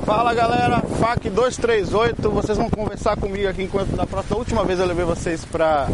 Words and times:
Fala 0.00 0.34
galera, 0.34 0.80
FAC 0.98 1.30
238, 1.30 2.28
vocês 2.28 2.58
vão 2.58 2.68
conversar 2.68 3.16
comigo 3.16 3.48
aqui 3.48 3.62
enquanto 3.62 3.94
da 3.94 4.04
próxima 4.04 4.36
última 4.36 4.64
vez 4.64 4.80
eu 4.80 4.86
levei 4.86 5.04
vocês 5.04 5.44
pra 5.44 5.86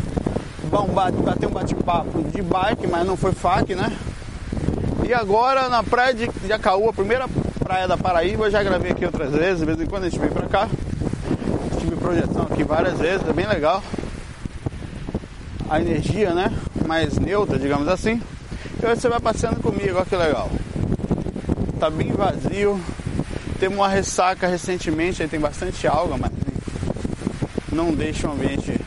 bater 1.22 1.46
um 1.46 1.50
bate-papo 1.50 2.22
de 2.22 2.40
bike, 2.40 2.86
mas 2.86 3.06
não 3.06 3.16
foi 3.16 3.32
FAC, 3.32 3.74
né? 3.74 3.92
E 5.06 5.12
agora 5.12 5.68
na 5.68 5.82
praia 5.82 6.14
de 6.14 6.30
Jacaú, 6.46 6.88
a 6.88 6.92
primeira 6.92 7.26
praia 7.58 7.86
da 7.86 7.98
Paraíba, 7.98 8.46
eu 8.46 8.50
já 8.50 8.62
gravei 8.62 8.92
aqui 8.92 9.04
outras 9.04 9.30
vezes, 9.30 9.58
de 9.58 9.66
vez 9.66 9.78
em 9.78 9.86
quando 9.86 10.04
a 10.04 10.08
gente 10.08 10.18
vem 10.18 10.30
pra 10.30 10.46
cá. 10.48 10.68
Tive 11.78 11.96
projeção 11.96 12.42
aqui 12.50 12.64
várias 12.64 12.98
vezes, 12.98 13.28
é 13.28 13.32
bem 13.32 13.46
legal. 13.46 13.82
A 15.68 15.80
energia, 15.80 16.30
né? 16.30 16.50
Mais 16.86 17.18
neutra, 17.18 17.58
digamos 17.58 17.86
assim. 17.88 18.22
E 18.82 18.86
hoje 18.86 19.02
você 19.02 19.08
vai 19.08 19.20
passeando 19.20 19.60
comigo, 19.60 19.96
olha 19.96 20.06
que 20.06 20.16
legal. 20.16 20.48
Tá 21.78 21.90
bem 21.90 22.10
vazio, 22.12 22.80
temos 23.58 23.78
uma 23.78 23.88
ressaca 23.88 24.46
recentemente, 24.46 25.22
aí 25.22 25.28
tem 25.28 25.40
bastante 25.40 25.86
alga, 25.86 26.16
mas 26.16 26.30
não 27.72 27.92
deixa 27.92 28.28
o 28.28 28.32
ambiente 28.32 28.80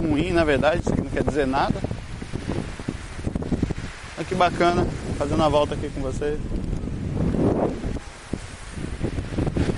ruim, 0.00 0.30
na 0.30 0.44
verdade, 0.44 0.80
isso 0.80 0.92
aqui 0.92 1.02
não 1.02 1.10
quer 1.10 1.24
dizer 1.24 1.46
nada. 1.46 1.74
Olha 4.16 4.24
que 4.24 4.34
bacana, 4.34 4.86
fazendo 5.18 5.42
a 5.42 5.48
volta 5.48 5.74
aqui 5.74 5.90
com 5.90 6.00
vocês. 6.00 6.38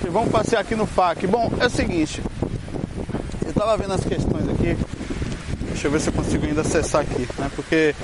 E 0.05 0.09
vamos 0.09 0.31
passear 0.31 0.61
aqui 0.61 0.75
no 0.75 0.85
FAC. 0.85 1.25
Bom, 1.25 1.51
é 1.59 1.65
o 1.65 1.69
seguinte, 1.69 2.21
eu 3.43 3.49
estava 3.49 3.75
vendo 3.75 3.93
as 3.93 4.03
questões 4.03 4.47
aqui, 4.49 4.77
deixa 5.69 5.87
eu 5.87 5.91
ver 5.91 5.99
se 5.99 6.09
eu 6.09 6.13
consigo 6.13 6.45
ainda 6.45 6.61
acessar 6.61 7.01
aqui, 7.01 7.27
né? 7.39 7.49
Porque 7.55 7.95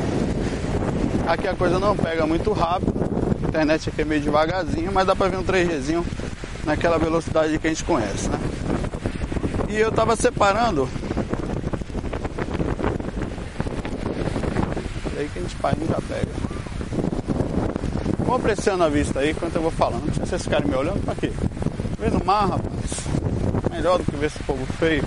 aqui 1.28 1.48
a 1.48 1.54
coisa 1.54 1.78
não 1.78 1.96
pega 1.96 2.26
muito 2.26 2.52
rápido 2.52 3.13
internet 3.54 3.88
aqui 3.88 4.02
é 4.02 4.06
meio 4.06 4.20
devagarzinho, 4.20 4.92
mas 4.92 5.06
dá 5.06 5.16
pra 5.16 5.28
ver 5.28 5.38
um 5.38 5.44
3Gzinho 5.44 6.04
naquela 6.66 6.98
velocidade 6.98 7.60
que 7.60 7.68
a 7.68 7.70
gente 7.70 7.84
conhece, 7.84 8.28
né? 8.28 8.40
E 9.70 9.78
eu 9.78 9.92
tava 9.92 10.16
separando. 10.16 10.90
Aí 15.16 15.30
que 15.32 15.38
a 15.38 15.42
gente 15.44 15.56
pai 15.58 15.74
já 15.88 16.02
pega. 16.02 16.32
Vou 18.20 18.38
apreciando 18.38 18.84
a 18.84 18.90
vista 18.90 19.20
aí 19.20 19.30
enquanto 19.32 19.56
eu 19.56 19.62
vou 19.62 19.72
falando. 19.72 20.08
Não 20.08 20.14
sei 20.16 20.24
se 20.24 20.30
vocês 20.32 20.44
ficarem 20.44 20.68
me 20.68 20.76
olhando 20.76 21.04
pra 21.06 21.14
quê? 21.14 21.32
Vendo 22.00 22.20
o 22.20 22.26
mar, 22.26 22.50
rapaz. 22.50 22.64
Melhor 23.70 24.00
do 24.00 24.06
que 24.06 24.16
ver 24.18 24.28
esse 24.28 24.40
povo 24.40 24.66
feio. 24.80 25.04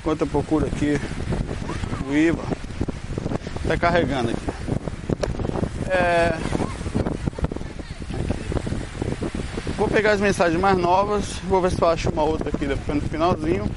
Enquanto 0.00 0.22
eu 0.22 0.26
procuro 0.26 0.66
aqui 0.66 0.98
o 2.08 2.14
IVA. 2.14 2.42
Tá 3.68 3.76
carregando 3.76 4.30
aqui. 4.30 4.50
É. 5.90 6.61
Vou 9.82 9.90
pegar 9.90 10.12
as 10.12 10.20
mensagens 10.20 10.60
mais 10.60 10.78
novas, 10.78 11.24
vou 11.48 11.60
ver 11.60 11.72
se 11.72 11.82
eu 11.82 11.88
acho 11.88 12.08
uma 12.08 12.22
outra 12.22 12.50
aqui 12.50 12.66
depois 12.66 13.02
no 13.02 13.08
finalzinho. 13.08 13.68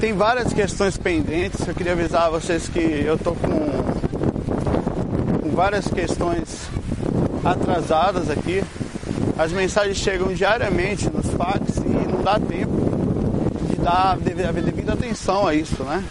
Tem 0.00 0.14
várias 0.14 0.54
questões 0.54 0.96
pendentes, 0.96 1.68
eu 1.68 1.74
queria 1.74 1.92
avisar 1.92 2.30
vocês 2.30 2.70
que 2.70 2.80
eu 2.80 3.18
tô 3.18 3.34
com, 3.34 3.50
com 5.42 5.50
várias 5.50 5.86
questões 5.88 6.70
atrasadas 7.44 8.30
aqui. 8.30 8.64
As 9.36 9.52
mensagens 9.52 9.98
chegam 9.98 10.32
diariamente 10.32 11.10
nos 11.10 11.26
fax 11.32 11.76
e 11.84 12.12
não 12.12 12.22
dá 12.22 12.40
tempo 12.40 12.80
de 13.68 13.76
dar 13.76 14.16
devida 14.16 14.94
atenção 14.94 15.46
a 15.46 15.54
isso, 15.54 15.84
né? 15.84 16.02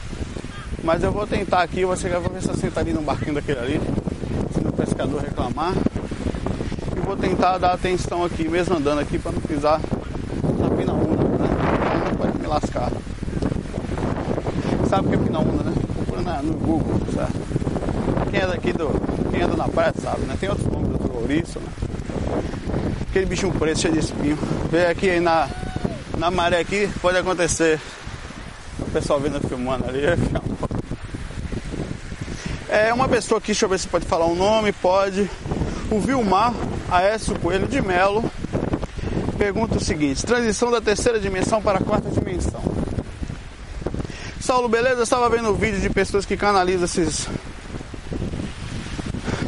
Mas 0.83 1.01
eu 1.01 1.11
vou 1.11 1.25
tentar 1.25 1.63
aqui, 1.63 1.83
você 1.83 2.09
vai 2.09 2.21
ver 2.21 2.43
se 2.43 2.47
eu 2.47 2.55
sentar 2.55 2.83
ali 2.83 2.93
no 2.93 3.01
barquinho 3.01 3.33
daquele 3.33 3.57
ali 3.57 3.81
pescador 4.95 5.21
reclamar. 5.21 5.73
E 6.95 6.99
vou 7.01 7.17
tentar 7.17 7.57
dar 7.57 7.73
atenção 7.73 8.23
aqui, 8.23 8.47
mesmo 8.47 8.77
andando 8.77 8.99
aqui, 8.99 9.19
para 9.19 9.33
não 9.33 9.41
pisar 9.41 9.81
na 10.57 10.69
pinaúna, 10.69 11.23
né? 11.37 11.47
Pode 12.17 12.37
me 12.39 12.47
lascar. 12.47 12.91
Sabe 14.89 15.07
o 15.07 15.09
que 15.09 15.15
é 15.15 15.19
pinaúna, 15.19 15.63
né? 15.63 15.73
Procura 15.95 16.41
no 16.41 16.53
Google, 16.53 17.01
certo? 17.13 18.31
Quem 18.31 18.39
é 18.39 18.47
daqui 18.47 18.71
do. 18.71 18.89
Quem 19.31 19.41
anda 19.41 19.57
na 19.57 19.67
praia 19.67 19.93
sabe, 20.01 20.21
né? 20.21 20.37
Tem 20.39 20.47
outros 20.47 20.67
nomes 20.67 20.97
do 20.97 21.19
ouriço, 21.19 21.59
né? 21.59 21.67
Aquele 23.09 23.25
bichinho 23.25 23.51
preto 23.51 23.79
cheio 23.79 23.93
de 23.93 23.99
espinho. 23.99 24.37
Vê 24.71 24.85
aqui 24.85 25.09
aí 25.09 25.19
na, 25.19 25.49
na 26.17 26.31
maré 26.31 26.59
aqui, 26.59 26.89
pode 27.01 27.17
acontecer. 27.17 27.81
O 28.79 28.91
pessoal 28.91 29.19
vendo 29.19 29.45
filmando 29.47 29.87
ali, 29.87 30.03
é 30.07 30.15
uma 32.95 33.07
pessoa 33.07 33.37
aqui, 33.37 33.47
deixa 33.47 33.65
eu 33.65 33.69
ver 33.69 33.79
se 33.79 33.87
pode 33.87 34.05
falar 34.05 34.25
o 34.25 34.31
um 34.31 34.35
nome, 34.35 34.71
pode. 34.71 35.29
O 35.91 35.99
Vilmar 35.99 36.53
Aécio 36.89 37.37
Coelho 37.39 37.67
de 37.67 37.81
Melo 37.81 38.23
pergunta 39.37 39.77
o 39.77 39.79
seguinte: 39.79 40.25
transição 40.25 40.71
da 40.71 40.81
terceira 40.81 41.19
dimensão 41.19 41.61
para 41.61 41.79
a 41.79 41.81
quarta 41.81 42.09
dimensão. 42.09 42.61
Saulo, 44.39 44.67
beleza? 44.67 44.97
Eu 44.97 45.03
estava 45.03 45.29
vendo 45.29 45.51
um 45.51 45.53
vídeo 45.53 45.79
de 45.79 45.89
pessoas 45.89 46.25
que 46.25 46.35
canalizam 46.35 46.85
esses 46.85 47.27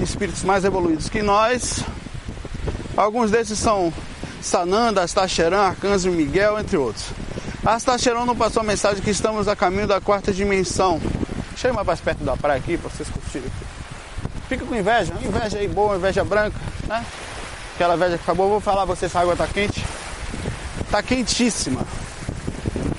espíritos 0.01 0.43
mais 0.43 0.63
evoluídos 0.63 1.09
que 1.09 1.21
nós. 1.21 1.83
Alguns 2.95 3.29
desses 3.31 3.59
são 3.59 3.93
Sananda, 4.41 5.03
Astacheran, 5.03 5.61
Arcanjo 5.61 6.11
Miguel, 6.11 6.59
entre 6.59 6.77
outros. 6.77 7.05
Astacheran 7.65 8.25
não 8.25 8.35
passou 8.35 8.61
a 8.61 8.65
mensagem 8.65 9.03
que 9.03 9.09
estamos 9.09 9.47
a 9.47 9.55
caminho 9.55 9.87
da 9.87 9.99
quarta 9.99 10.31
dimensão 10.31 11.01
Chega 11.57 11.83
mais 11.83 11.99
perto 11.99 12.23
da 12.23 12.37
praia 12.37 12.59
aqui 12.59 12.77
para 12.77 12.87
vocês 12.87 13.09
curtirem. 13.09 13.51
Fica 14.47 14.63
com 14.63 14.75
inveja, 14.75 15.11
inveja 15.19 15.57
aí 15.57 15.67
boa, 15.67 15.95
inveja 15.95 16.23
branca, 16.23 16.55
né? 16.87 17.03
Aquela 17.73 17.95
inveja 17.95 18.17
que 18.17 18.23
acabou, 18.23 18.47
vou 18.47 18.61
falar 18.61 18.85
vocês 18.85 19.11
se 19.11 19.17
a 19.17 19.21
água 19.21 19.35
tá 19.35 19.47
quente. 19.47 19.83
Tá 20.91 21.01
quentíssima. 21.01 21.81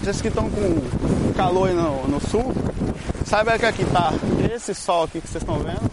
Vocês 0.00 0.20
que 0.20 0.26
estão 0.26 0.50
com 0.50 1.32
calor 1.34 1.68
aí 1.68 1.74
no, 1.74 2.08
no 2.08 2.20
sul, 2.20 2.52
saiba 3.24 3.56
que 3.56 3.64
aqui 3.64 3.84
tá 3.84 4.12
esse 4.52 4.74
sol 4.74 5.04
aqui 5.04 5.20
que 5.20 5.28
vocês 5.28 5.42
estão 5.42 5.60
vendo, 5.60 5.88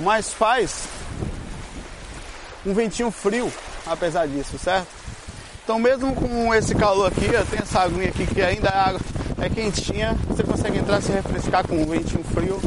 mas 0.00 0.32
faz 0.32 0.84
um 2.64 2.72
ventinho 2.72 3.10
frio, 3.10 3.52
apesar 3.86 4.26
disso, 4.26 4.58
certo? 4.58 4.88
Então 5.62 5.78
mesmo 5.78 6.14
com 6.14 6.54
esse 6.54 6.74
calor 6.74 7.08
aqui, 7.08 7.26
eu 7.26 7.44
tenho 7.44 7.62
essa 7.62 7.80
aguinha 7.80 8.08
aqui 8.08 8.26
que 8.26 8.40
ainda 8.40 8.68
é 8.68 8.78
água 8.78 9.00
é 9.40 9.48
quentinha, 9.48 10.16
você 10.28 10.42
consegue 10.42 10.78
entrar 10.78 11.00
se 11.00 11.12
refrescar 11.12 11.66
com 11.66 11.76
um 11.76 11.86
ventinho 11.86 12.22
frio. 12.24 12.60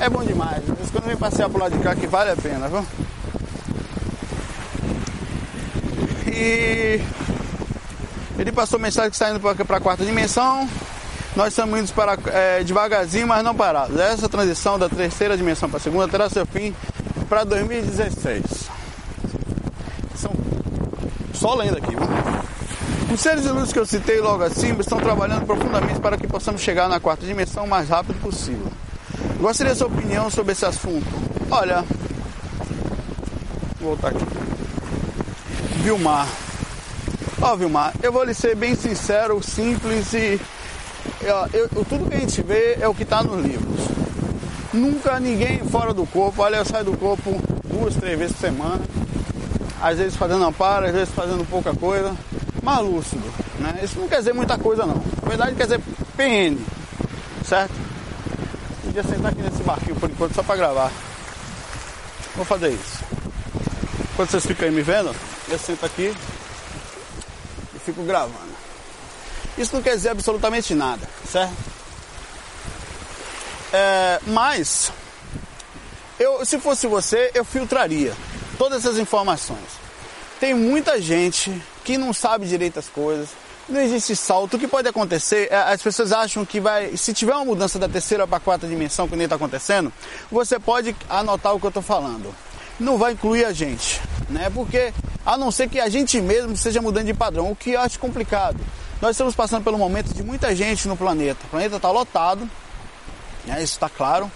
É 0.00 0.08
bom 0.08 0.22
demais. 0.22 0.62
Mas 0.78 0.90
quando 0.90 1.04
vem 1.04 1.16
passear 1.16 1.48
pro 1.48 1.60
lado 1.60 1.76
de 1.76 1.82
cá 1.82 1.94
que 1.94 2.06
vale 2.06 2.30
a 2.30 2.36
pena, 2.36 2.68
viu? 2.68 2.84
E 6.26 7.00
ele 8.38 8.52
passou 8.52 8.78
mensagem 8.78 9.10
que 9.10 9.16
está 9.16 9.30
indo 9.30 9.40
para 9.40 9.76
a 9.76 9.80
quarta 9.80 10.04
dimensão. 10.04 10.68
Nós 11.34 11.48
estamos 11.48 11.78
indo 11.78 11.92
para 11.92 12.18
é, 12.32 12.64
devagarzinho, 12.64 13.26
mas 13.26 13.44
não 13.44 13.54
parados. 13.54 13.98
Essa 13.98 14.28
transição 14.28 14.78
da 14.78 14.88
terceira 14.88 15.36
dimensão 15.36 15.68
para 15.68 15.78
a 15.78 15.80
segunda 15.80 16.08
terá 16.08 16.28
seu 16.30 16.46
fim 16.46 16.74
para 17.28 17.44
2016. 17.44 18.42
São 20.14 20.32
só 21.34 21.54
lendo 21.54 21.76
aqui, 21.76 21.90
viu? 21.94 22.15
Os 23.16 23.22
seres 23.22 23.44
de 23.44 23.48
luz 23.48 23.72
que 23.72 23.78
eu 23.78 23.86
citei 23.86 24.20
logo 24.20 24.44
acima 24.44 24.82
estão 24.82 24.98
trabalhando 24.98 25.46
profundamente 25.46 25.98
para 26.00 26.18
que 26.18 26.26
possamos 26.26 26.60
chegar 26.60 26.86
na 26.86 27.00
quarta 27.00 27.24
dimensão 27.24 27.64
o 27.64 27.66
mais 27.66 27.88
rápido 27.88 28.20
possível. 28.20 28.70
Gostaria 29.40 29.72
da 29.72 29.78
sua 29.78 29.86
opinião 29.86 30.28
sobre 30.28 30.52
esse 30.52 30.66
assunto. 30.66 31.06
Olha, 31.50 31.82
vou 33.80 33.96
voltar 33.96 34.08
aqui. 34.08 34.22
Vilmar. 35.82 36.28
Ó, 37.40 37.54
oh, 37.54 37.56
Vilmar, 37.56 37.94
eu 38.02 38.12
vou 38.12 38.22
lhe 38.22 38.34
ser 38.34 38.54
bem 38.54 38.74
sincero, 38.74 39.42
simples 39.42 40.12
e. 40.12 40.38
Eu, 41.22 41.36
eu, 41.54 41.84
tudo 41.86 42.10
que 42.10 42.16
a 42.16 42.20
gente 42.20 42.42
vê 42.42 42.76
é 42.78 42.86
o 42.86 42.94
que 42.94 43.02
está 43.02 43.22
nos 43.22 43.42
livros. 43.42 43.80
Nunca 44.74 45.18
ninguém 45.18 45.60
fora 45.60 45.94
do 45.94 46.04
corpo, 46.04 46.42
olha, 46.42 46.56
eu 46.56 46.66
saio 46.66 46.84
do 46.84 46.96
corpo 46.98 47.40
duas, 47.64 47.96
três 47.96 48.18
vezes 48.18 48.36
por 48.36 48.42
semana. 48.42 48.80
Às 49.80 49.96
vezes 49.96 50.16
fazendo 50.16 50.44
amparo, 50.44 50.84
às 50.84 50.92
vezes 50.92 51.14
fazendo 51.14 51.48
pouca 51.48 51.74
coisa, 51.74 52.14
mas 52.66 52.84
lúcido. 52.84 53.32
Né? 53.60 53.78
Isso 53.84 53.96
não 54.00 54.08
quer 54.08 54.18
dizer 54.18 54.34
muita 54.34 54.58
coisa 54.58 54.84
não. 54.84 54.96
Na 55.22 55.28
verdade 55.28 55.54
quer 55.54 55.62
dizer 55.62 55.80
PN, 56.16 56.58
certo? 57.44 57.72
Podia 58.82 59.04
sentar 59.04 59.30
aqui 59.30 59.40
nesse 59.40 59.62
barquinho 59.62 59.94
por 59.94 60.10
enquanto 60.10 60.34
só 60.34 60.42
para 60.42 60.56
gravar. 60.56 60.90
Vou 62.34 62.44
fazer 62.44 62.70
isso. 62.70 63.04
Quando 64.16 64.30
vocês 64.30 64.44
ficam 64.44 64.66
aí 64.66 64.74
me 64.74 64.82
vendo, 64.82 65.14
eu 65.48 65.58
sento 65.60 65.86
aqui 65.86 66.12
e 67.72 67.78
fico 67.78 68.02
gravando. 68.02 68.56
Isso 69.56 69.72
não 69.72 69.80
quer 69.80 69.94
dizer 69.94 70.08
absolutamente 70.08 70.74
nada, 70.74 71.08
certo? 71.30 71.54
É, 73.72 74.20
mas 74.26 74.90
eu, 76.18 76.44
se 76.44 76.58
fosse 76.58 76.88
você, 76.88 77.30
eu 77.32 77.44
filtraria 77.44 78.12
todas 78.58 78.84
essas 78.84 78.98
informações. 78.98 79.86
Tem 80.40 80.52
muita 80.52 81.00
gente 81.00 81.62
que 81.86 81.96
não 81.96 82.12
sabe 82.12 82.48
direito 82.48 82.80
as 82.80 82.88
coisas, 82.88 83.28
não 83.68 83.80
existe 83.80 84.16
salto. 84.16 84.54
O 84.54 84.58
que 84.58 84.66
pode 84.66 84.88
acontecer, 84.88 85.46
é, 85.52 85.56
as 85.56 85.80
pessoas 85.80 86.10
acham 86.10 86.44
que 86.44 86.58
vai, 86.58 86.96
se 86.96 87.14
tiver 87.14 87.32
uma 87.32 87.44
mudança 87.44 87.78
da 87.78 87.88
terceira 87.88 88.26
para 88.26 88.38
a 88.38 88.40
quarta 88.40 88.66
dimensão, 88.66 89.06
que 89.06 89.14
nem 89.14 89.24
está 89.24 89.36
acontecendo, 89.36 89.92
você 90.30 90.58
pode 90.58 90.96
anotar 91.08 91.54
o 91.54 91.60
que 91.60 91.66
eu 91.66 91.68
estou 91.68 91.82
falando. 91.82 92.34
Não 92.78 92.98
vai 92.98 93.12
incluir 93.12 93.44
a 93.44 93.52
gente, 93.52 94.00
né? 94.28 94.50
Porque 94.52 94.92
a 95.24 95.38
não 95.38 95.52
ser 95.52 95.68
que 95.68 95.78
a 95.78 95.88
gente 95.88 96.20
mesmo 96.20 96.52
esteja 96.54 96.82
mudando 96.82 97.06
de 97.06 97.14
padrão, 97.14 97.52
o 97.52 97.56
que 97.56 97.70
eu 97.70 97.80
acho 97.80 98.00
complicado. 98.00 98.58
Nós 99.00 99.12
estamos 99.12 99.36
passando 99.36 99.62
pelo 99.62 99.78
momento 99.78 100.12
de 100.12 100.24
muita 100.24 100.56
gente 100.56 100.88
no 100.88 100.96
planeta. 100.96 101.38
O 101.46 101.50
planeta 101.50 101.76
está 101.76 101.90
lotado, 101.92 102.50
né? 103.44 103.62
isso 103.62 103.74
está 103.74 103.88
claro. 103.88 104.28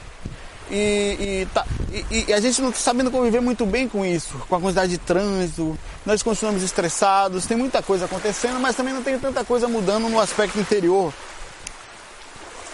E, 0.71 1.43
e, 1.43 1.49
tá, 1.53 1.67
e, 1.91 2.27
e, 2.29 2.33
a 2.33 2.41
gente 2.41 2.63
não 2.63 2.69
está 2.71 2.81
sabendo 2.81 3.11
conviver 3.11 3.41
muito 3.41 3.67
bem 3.67 3.89
com 3.89 4.07
isso, 4.07 4.39
com 4.49 4.55
a 4.55 4.61
quantidade 4.61 4.93
de 4.93 4.99
trânsito. 4.99 5.77
Nós 6.07 6.23
continuamos 6.23 6.63
estressados, 6.63 7.45
tem 7.45 7.57
muita 7.57 7.83
coisa 7.83 8.05
acontecendo, 8.05 8.61
mas 8.61 8.77
também 8.77 8.95
não 8.95 9.03
tem 9.03 9.19
tanta 9.19 9.45
coisa 9.45 9.67
mudando 9.67 10.09
no 10.09 10.21
aspecto 10.21 10.59
interior. 10.61 11.13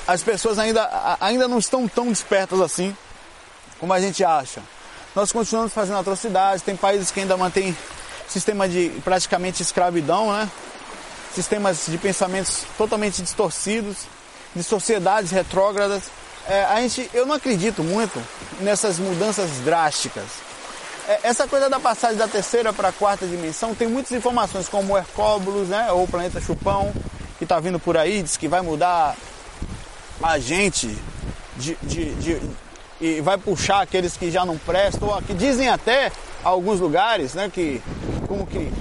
As 0.07 0.23
pessoas 0.23 0.59
ainda, 0.59 1.17
ainda 1.21 1.49
não 1.49 1.59
estão 1.59 1.89
tão 1.89 2.09
despertas 2.09 2.61
assim 2.61 2.95
como 3.81 3.93
a 3.93 4.01
gente 4.01 4.23
acha. 4.23 4.63
Nós 5.15 5.33
continuamos 5.33 5.73
fazendo 5.73 5.99
atrocidades, 5.99 6.63
tem 6.63 6.77
países 6.77 7.11
que 7.11 7.21
ainda 7.21 7.37
mantêm 7.37 7.77
sistema 8.29 8.69
de 8.69 8.91
praticamente 9.03 9.63
escravidão, 9.63 10.33
né? 10.33 10.51
sistemas 11.35 11.87
de 11.87 11.97
pensamentos 11.99 12.65
totalmente 12.77 13.23
distorcidos, 13.23 14.07
de 14.55 14.63
sociedades 14.63 15.31
retrógradas 15.31 16.05
é, 16.49 16.65
a 16.65 16.81
gente, 16.81 17.11
eu 17.13 17.27
não 17.27 17.35
acredito 17.35 17.83
muito 17.83 18.23
nessas 18.61 18.99
mudanças 18.99 19.51
drásticas. 19.65 20.25
É, 21.09 21.21
essa 21.25 21.47
coisa 21.47 21.69
da 21.69 21.79
passagem 21.81 22.17
da 22.17 22.29
terceira 22.29 22.73
para 22.73 22.89
a 22.89 22.93
quarta 22.93 23.27
dimensão 23.27 23.75
tem 23.75 23.89
muitas 23.89 24.13
informações, 24.13 24.69
como 24.69 24.95
o 24.95 24.99
Hercóbulos, 24.99 25.69
né, 25.69 25.91
ou 25.93 26.05
o 26.05 26.09
planeta 26.09 26.41
Chupão, 26.41 26.93
que 27.39 27.45
está 27.45 27.61
vindo 27.61 27.79
por 27.79 27.97
aí, 27.97 28.23
diz 28.23 28.37
que 28.37 28.49
vai 28.49 28.61
mudar 28.61 29.17
a 30.23 30.39
gente 30.39 30.97
de, 31.57 31.77
de, 31.83 32.15
de, 32.15 32.41
e 33.01 33.21
vai 33.21 33.39
puxar 33.39 33.83
aqueles 33.83 34.17
que 34.17 34.31
já 34.31 34.45
não 34.45 34.57
prestam, 34.57 35.09
ou 35.09 35.23
que 35.23 35.35
dizem 35.35 35.69
até 35.69 36.11
alguns 36.43 36.81
lugares, 36.81 37.35
né, 37.35 37.51
que 37.53 37.83
como 38.27 38.47
que 38.47 38.73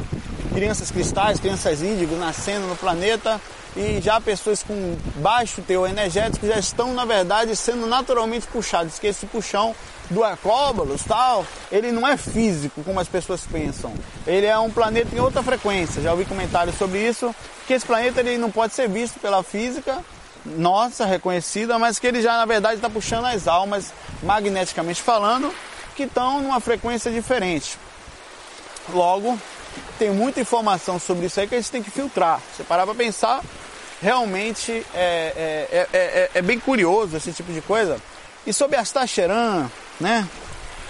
crianças 0.54 0.90
cristais, 0.90 1.40
crianças 1.40 1.82
índigos 1.82 2.18
nascendo 2.18 2.66
no 2.66 2.76
planeta 2.76 3.42
e 3.76 4.00
já 4.02 4.22
pessoas 4.22 4.64
com 4.64 4.98
baixo 5.18 5.62
teor 5.62 5.90
energético 5.90 6.48
já 6.48 6.58
estão, 6.58 6.94
na 6.94 7.06
verdade, 7.06 7.56
sendo 7.56 7.86
naturalmente 7.86 8.48
puxados, 8.48 8.98
que 8.98 9.08
esse 9.08 9.26
puxão 9.26 9.76
do 10.10 10.24
Arcóbalos, 10.24 11.04
tal, 11.04 11.46
ele 11.72 11.92
não 11.92 12.08
é 12.08 12.16
físico, 12.16 12.84
como 12.84 13.00
as 13.00 13.08
pessoas 13.08 13.42
pensam. 13.42 13.94
Ele 14.26 14.46
é 14.46 14.58
um 14.58 14.72
planeta 14.72 15.16
em 15.16 15.20
outra 15.20 15.42
frequência. 15.44 16.02
Já 16.02 16.12
ouvi 16.12 16.26
comentários 16.26 16.78
sobre 16.78 17.00
isso, 17.00 17.36
que 17.68 17.74
esse 17.74 17.86
planeta 17.86 18.20
ele 18.20 18.38
não 18.38 18.52
pode 18.52 18.74
ser 18.74 18.88
visto 18.88 19.20
pela 19.20 19.44
física 19.44 20.04
nossa, 20.46 21.06
reconhecida, 21.06 21.80
mas 21.80 21.98
que 21.98 22.06
ele 22.06 22.22
já, 22.22 22.38
na 22.38 22.46
verdade, 22.46 22.76
está 22.76 22.90
puxando 22.90 23.26
as 23.26 23.48
almas, 23.48 23.92
magneticamente 24.22 25.02
falando, 25.02 25.52
que 25.96 26.04
estão 26.04 26.42
numa 26.42 26.60
frequência 26.60 27.12
diferente. 27.12 27.78
Logo, 28.94 29.40
tem 29.98 30.12
muita 30.12 30.40
informação 30.40 31.00
sobre 31.00 31.26
isso 31.26 31.40
aí 31.40 31.48
que 31.48 31.56
a 31.56 31.58
gente 31.60 31.72
tem 31.72 31.82
que 31.82 31.90
filtrar. 31.90 32.40
Você 32.56 32.64
parar 32.64 32.86
para 32.86 32.94
pensar, 32.94 33.42
realmente 34.02 34.86
é, 34.94 35.68
é, 35.72 35.88
é, 35.94 36.30
é, 36.34 36.42
bem 36.42 36.60
curioso 36.60 37.18
esse 37.18 37.32
tipo 37.32 37.52
de 37.52 37.62
coisa. 37.62 37.98
E 38.46 38.54
sobre 38.54 38.78
Astacheran, 38.78 39.70
né? 40.00 40.28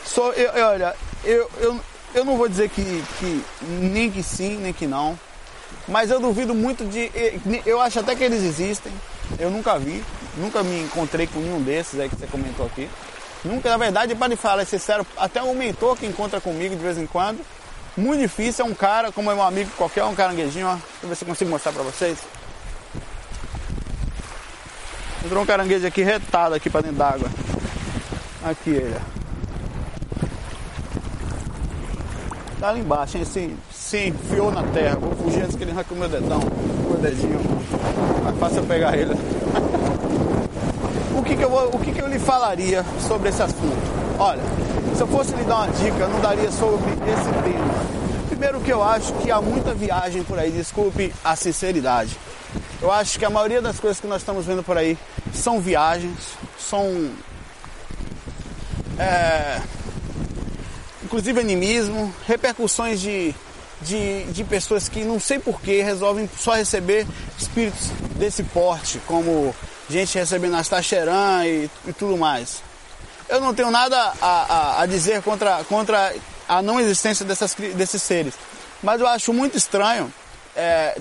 So, 0.06 0.22
eu, 0.34 0.52
eu, 0.52 0.68
olha, 0.68 0.96
eu, 1.24 1.50
eu, 1.58 1.80
eu 2.14 2.26
não 2.26 2.38
vou 2.38 2.48
dizer 2.48 2.70
que, 2.70 3.04
que 3.20 3.44
nem 3.62 4.12
que 4.12 4.22
sim, 4.22 4.58
nem 4.58 4.74
que 4.74 4.86
não. 4.86 5.18
Mas 5.88 6.10
eu 6.10 6.20
duvido 6.20 6.54
muito 6.54 6.86
de. 6.86 7.12
Eu 7.66 7.80
acho 7.80 8.00
até 8.00 8.16
que 8.16 8.24
eles 8.24 8.44
existem. 8.44 8.92
Eu 9.40 9.50
nunca 9.50 9.78
vi, 9.78 10.04
nunca 10.38 10.64
me 10.64 10.84
encontrei 10.84 11.28
com 11.28 11.40
nenhum 11.40 11.62
desses 11.62 12.00
aí 12.00 12.10
que 12.10 12.16
você 12.16 12.28
comentou 12.28 12.66
aqui. 12.66 12.90
Nunca, 13.44 13.70
na 13.70 13.78
verdade, 13.78 14.16
para 14.16 14.28
lhe 14.28 14.36
falar 14.36 14.66
sincero, 14.66 15.06
até 15.18 15.42
um 15.42 15.54
mentor 15.54 15.96
que 15.96 16.06
encontra 16.06 16.42
comigo 16.42 16.76
de 16.76 16.82
vez 16.82 16.98
em 16.98 17.06
quando. 17.06 17.40
Muito 17.96 18.20
difícil, 18.20 18.66
é 18.66 18.68
um 18.68 18.74
cara, 18.74 19.12
como 19.12 19.32
é 19.32 19.36
meu 19.36 19.44
amigo 19.44 19.70
qualquer, 19.78 20.04
um 20.04 20.16
caranguejinho, 20.16 20.68
ó. 20.68 20.74
Deixa 20.74 20.84
eu 21.04 21.10
ver 21.10 21.16
se 21.16 21.24
eu 21.24 21.28
consigo 21.28 21.50
mostrar 21.52 21.72
para 21.72 21.84
vocês. 21.84 22.18
Entrou 25.26 25.42
um 25.42 25.46
caranguejo 25.46 25.88
aqui 25.88 26.04
retado 26.04 26.54
aqui 26.54 26.70
para 26.70 26.82
dentro 26.82 26.98
d'água. 26.98 27.28
Aqui 28.44 28.70
ele. 28.70 28.96
Tá 32.60 32.70
ali 32.70 32.82
embaixo, 32.82 33.18
hein? 33.18 33.26
Se 33.72 34.08
enfiou 34.08 34.52
na 34.52 34.62
terra. 34.62 34.98
Vou 34.98 35.16
fugir 35.16 35.42
antes 35.42 35.56
que 35.56 35.64
ele 35.64 35.72
arranque 35.72 35.94
o 35.94 35.98
meu 35.98 36.08
dedão. 36.08 36.40
Meu 36.88 37.00
dedinho. 37.00 37.40
Mais 38.24 38.38
fácil 38.38 38.58
eu 38.58 38.66
pegar 38.66 38.96
ele. 38.96 39.14
o 41.18 41.24
que 41.24 41.36
que 41.36 41.44
eu 41.44 41.50
vou, 41.50 41.76
o 41.76 41.80
que 41.80 41.92
que 41.92 42.02
eu 42.02 42.08
lhe 42.08 42.20
falaria 42.20 42.86
sobre 43.08 43.30
esse 43.30 43.42
assunto? 43.42 43.76
Olha, 44.20 44.44
se 44.96 45.02
eu 45.02 45.08
fosse 45.08 45.34
lhe 45.34 45.44
dar 45.44 45.56
uma 45.56 45.68
dica, 45.70 46.02
eu 46.02 46.10
não 46.10 46.22
daria 46.22 46.52
sobre 46.52 46.92
esse 46.92 47.44
tema. 47.44 47.74
Primeiro 48.30 48.60
que 48.60 48.72
eu 48.72 48.84
acho 48.84 49.12
que 49.14 49.32
há 49.32 49.42
muita 49.42 49.74
viagem 49.74 50.24
por 50.24 50.38
aí, 50.38 50.52
desculpe 50.52 51.12
a 51.24 51.36
sinceridade. 51.36 52.16
Eu 52.86 52.92
acho 52.92 53.18
que 53.18 53.26
a 53.26 53.32
maioria 53.32 53.64
das 53.64 53.80
coisas 53.80 54.00
que 54.00 54.06
nós 54.06 54.22
estamos 54.22 54.46
vendo 54.46 54.62
por 54.62 54.78
aí 54.78 54.96
são 55.34 55.60
viagens, 55.60 56.20
são. 56.60 57.10
É, 59.00 59.60
inclusive 61.04 61.40
animismo, 61.40 62.14
repercussões 62.28 63.02
de, 63.02 63.34
de, 63.82 64.26
de 64.26 64.44
pessoas 64.44 64.88
que 64.88 65.04
não 65.04 65.20
sei 65.20 65.40
porquê 65.40 65.82
resolvem 65.82 66.30
só 66.38 66.54
receber 66.54 67.08
espíritos 67.40 67.90
desse 68.18 68.44
porte, 68.44 69.02
como 69.08 69.56
gente 69.90 70.16
recebendo 70.20 70.56
Astacheran 70.56 71.44
e, 71.44 71.68
e 71.88 71.94
tudo 71.94 72.16
mais. 72.16 72.62
Eu 73.28 73.42
não 73.42 73.56
tenho 73.56 73.72
nada 73.72 74.14
a, 74.22 74.28
a, 74.28 74.82
a 74.84 74.86
dizer 74.86 75.24
contra, 75.24 75.64
contra 75.64 76.14
a 76.48 76.62
não 76.62 76.80
existência 76.80 77.26
dessas, 77.26 77.56
desses 77.56 78.04
seres, 78.04 78.36
mas 78.84 79.02
eu 79.02 79.08
acho 79.08 79.34
muito 79.34 79.58
estranho 79.58 80.14
é, 80.56 80.96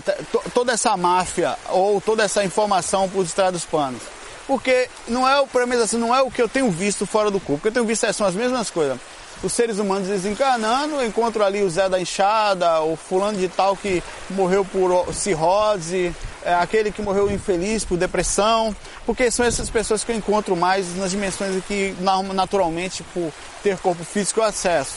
toda 0.53 0.73
essa 0.73 0.97
máfia 0.97 1.57
ou 1.69 2.01
toda 2.01 2.23
essa 2.23 2.45
informação 2.45 3.09
por 3.09 3.25
detrás 3.25 3.53
dos 3.53 3.65
panos. 3.65 4.03
Porque 4.47 4.89
não 5.09 5.27
é 5.27 5.41
o, 5.41 5.47
mim, 5.67 5.77
assim, 5.77 5.97
não 5.97 6.15
é 6.15 6.21
o 6.21 6.31
que 6.31 6.43
eu 6.43 6.49
tenho 6.49 6.71
visto 6.71 7.07
fora 7.07 7.31
do 7.31 7.41
corpo. 7.41 7.55
O 7.55 7.61
que 7.61 7.69
eu 7.69 7.73
tenho 7.73 7.87
visto 7.87 8.05
é, 8.05 8.13
são 8.13 8.27
as 8.27 8.35
mesmas 8.35 8.71
coisas. 8.71 8.99
Os 9.43 9.53
seres 9.53 9.79
humanos 9.79 10.09
desencarnando, 10.09 10.95
eu 10.95 11.07
encontro 11.07 11.45
ali 11.45 11.63
o 11.63 11.69
Zé 11.69 11.89
da 11.89 12.01
Enxada, 12.01 12.81
o 12.83 12.97
fulano 12.97 13.39
de 13.39 13.49
tal 13.49 13.77
que 13.77 14.03
morreu 14.31 14.65
por 14.65 15.13
cirrose, 15.13 16.15
é, 16.43 16.55
aquele 16.55 16.91
que 16.91 17.03
morreu 17.03 17.31
infeliz 17.31 17.85
por 17.85 17.99
depressão, 17.99 18.75
porque 19.05 19.31
são 19.31 19.45
essas 19.45 19.69
pessoas 19.69 20.05
que 20.05 20.13
eu 20.13 20.17
encontro 20.17 20.57
mais 20.57 20.97
nas 20.97 21.11
dimensões 21.11 21.63
que 21.65 21.95
naturalmente, 22.35 23.03
por 23.15 23.33
ter 23.63 23.77
corpo 23.79 24.05
físico, 24.05 24.41
eu 24.41 24.45
acesso. 24.45 24.95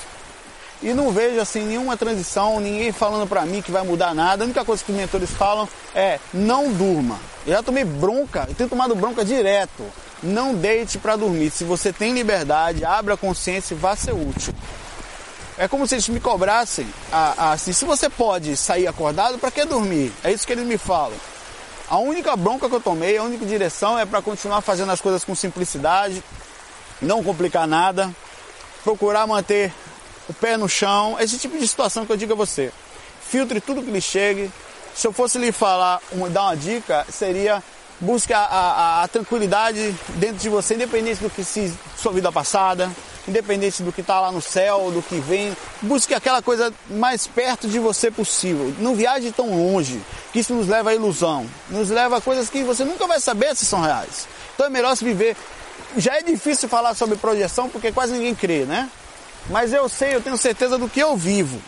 E 0.81 0.93
não 0.93 1.12
vejo 1.12 1.39
assim 1.39 1.62
nenhuma 1.62 1.98
transição, 1.98 2.60
ninguém 2.60 2.91
falando 2.91 3.27
para 3.27 3.46
mim 3.46 3.62
que 3.62 3.72
vai 3.72 3.84
mudar 3.84 4.13
nada. 4.13 4.43
A 4.43 4.46
única 4.46 4.63
coisa 4.63 4.84
que 4.84 4.91
os 4.91 4.98
mentores 4.98 5.31
falam 5.31 5.67
é 5.96 6.19
não 6.34 6.72
durma. 6.72 7.19
Eu 7.46 7.53
já 7.53 7.63
tomei 7.63 7.84
bronca, 7.84 8.46
eu 8.48 8.55
tenho 8.55 8.69
tomado 8.69 8.96
bronca 8.96 9.25
direto. 9.25 9.84
Não 10.22 10.53
deite 10.53 10.98
para 10.98 11.15
dormir. 11.15 11.50
Se 11.50 11.63
você 11.63 11.91
tem 11.91 12.13
liberdade, 12.13 12.86
abra 12.86 13.15
a 13.15 13.17
consciência 13.17 13.74
e 13.74 13.77
vá 13.77 13.96
ser 13.96 14.13
útil. 14.13 14.53
É 15.57 15.67
como 15.67 15.88
se 15.88 15.96
eles 15.96 16.07
me 16.10 16.19
cobrassem 16.19 16.88
assim, 17.12 17.74
se 17.74 17.84
você 17.84 18.07
pode 18.10 18.55
sair 18.55 18.86
acordado, 18.86 19.39
para 19.39 19.50
que 19.50 19.65
dormir? 19.65 20.13
É 20.24 20.31
isso 20.31 20.46
que 20.46 20.53
eles 20.53 20.65
me 20.65 20.77
falam. 20.77 21.17
A 21.89 21.98
única 21.98 22.36
bronca 22.36 22.69
que 22.69 22.75
eu 22.75 22.81
tomei, 22.81 23.17
a 23.17 23.24
única 23.24 23.46
direção 23.46 23.98
é 23.98 24.05
para 24.05 24.22
continuar 24.22 24.62
fazendo 24.62 24.91
as 24.91 25.01
coisas 25.01 25.24
com 25.24 25.34
simplicidade, 25.34 26.22
não 27.01 27.24
complicar 27.24 27.65
nada, 27.65 28.13
procurar 28.84 29.25
manter 29.25 29.74
o 30.29 30.34
pé 30.34 30.57
no 30.57 30.67
chão, 30.67 31.17
esse 31.19 31.38
tipo 31.38 31.57
de 31.57 31.67
situação 31.67 32.05
que 32.05 32.12
eu 32.12 32.17
digo 32.17 32.34
a 32.34 32.36
você. 32.36 32.72
Filtre 33.22 33.60
tudo 33.62 33.84
que 33.84 33.91
lhe 33.91 34.01
chegue. 34.01 34.51
Se 34.93 35.05
eu 35.07 35.13
fosse 35.13 35.38
lhe 35.38 35.51
falar, 35.51 36.01
dar 36.31 36.43
uma 36.43 36.55
dica, 36.55 37.05
seria 37.10 37.62
busque 38.00 38.34
a, 38.34 38.39
a, 38.39 39.03
a, 39.03 39.07
tranquilidade 39.07 39.96
dentro 40.15 40.38
de 40.38 40.50
você, 40.50 40.75
independente 40.75 41.22
do 41.22 41.29
que 41.29 41.43
se 41.43 41.74
sua 41.98 42.12
vida 42.12 42.31
passada, 42.31 42.91
independente 43.27 43.81
do 43.84 43.91
que 43.91 44.01
está 44.01 44.19
lá 44.19 44.31
no 44.31 44.41
céu, 44.41 44.91
do 44.91 45.01
que 45.01 45.19
vem. 45.19 45.55
Busque 45.81 46.13
aquela 46.13 46.41
coisa 46.41 46.74
mais 46.89 47.27
perto 47.27 47.67
de 47.67 47.79
você 47.79 48.12
possível. 48.12 48.74
Não 48.79 48.96
viaje 48.96 49.31
tão 49.31 49.50
longe, 49.50 50.00
que 50.31 50.39
isso 50.39 50.53
nos 50.53 50.67
leva 50.67 50.91
à 50.91 50.96
ilusão. 50.96 51.48
Nos 51.69 51.89
leva 51.89 52.17
a 52.17 52.22
coisas 52.22 52.50
que 52.50 52.63
você 52.63 52.84
nunca 52.84 53.07
vai 53.07 53.19
saber 53.19 53.55
se 53.55 53.65
são 53.65 53.81
reais. 53.81 54.27
Então 54.53 54.65
é 54.65 54.69
melhor 54.69 54.96
se 54.96 55.03
viver. 55.03 55.36
Já 55.98 56.17
é 56.17 56.22
difícil 56.22 56.69
falar 56.69 56.93
sobre 56.93 57.17
projeção 57.17 57.69
porque 57.69 57.91
quase 57.91 58.13
ninguém 58.13 58.36
crê, 58.36 58.65
né? 58.65 58.89
Mas 59.50 59.72
eu 59.74 59.88
sei, 59.88 60.16
eu 60.16 60.22
tenho 60.22 60.38
certeza 60.38 60.77
do 60.77 60.89
que 60.89 61.00
eu 61.00 61.16
vivo. 61.16 61.62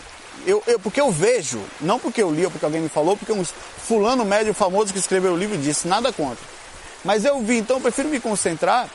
Eu, 0.45 0.63
eu, 0.67 0.79
porque 0.79 1.01
eu 1.01 1.12
vejo, 1.12 1.59
não 1.81 2.00
porque 2.00 2.21
eu 2.21 2.31
li 2.31 2.45
ou 2.45 2.51
porque 2.51 2.65
alguém 2.65 2.81
me 2.81 2.89
falou, 2.89 3.17
porque 3.17 3.31
um 3.31 3.43
fulano 3.43 4.24
médio 4.24 4.53
famoso 4.53 4.93
que 4.93 5.00
escreveu 5.00 5.33
o 5.33 5.38
livro 5.38 5.57
disse, 5.57 5.88
nada 5.88 6.13
contra. 6.13 6.43
Mas 7.03 7.25
eu 7.25 7.39
vi, 7.41 7.57
então 7.57 7.77
eu 7.77 7.81
prefiro 7.81 8.09
me 8.09 8.19
concentrar 8.19 8.89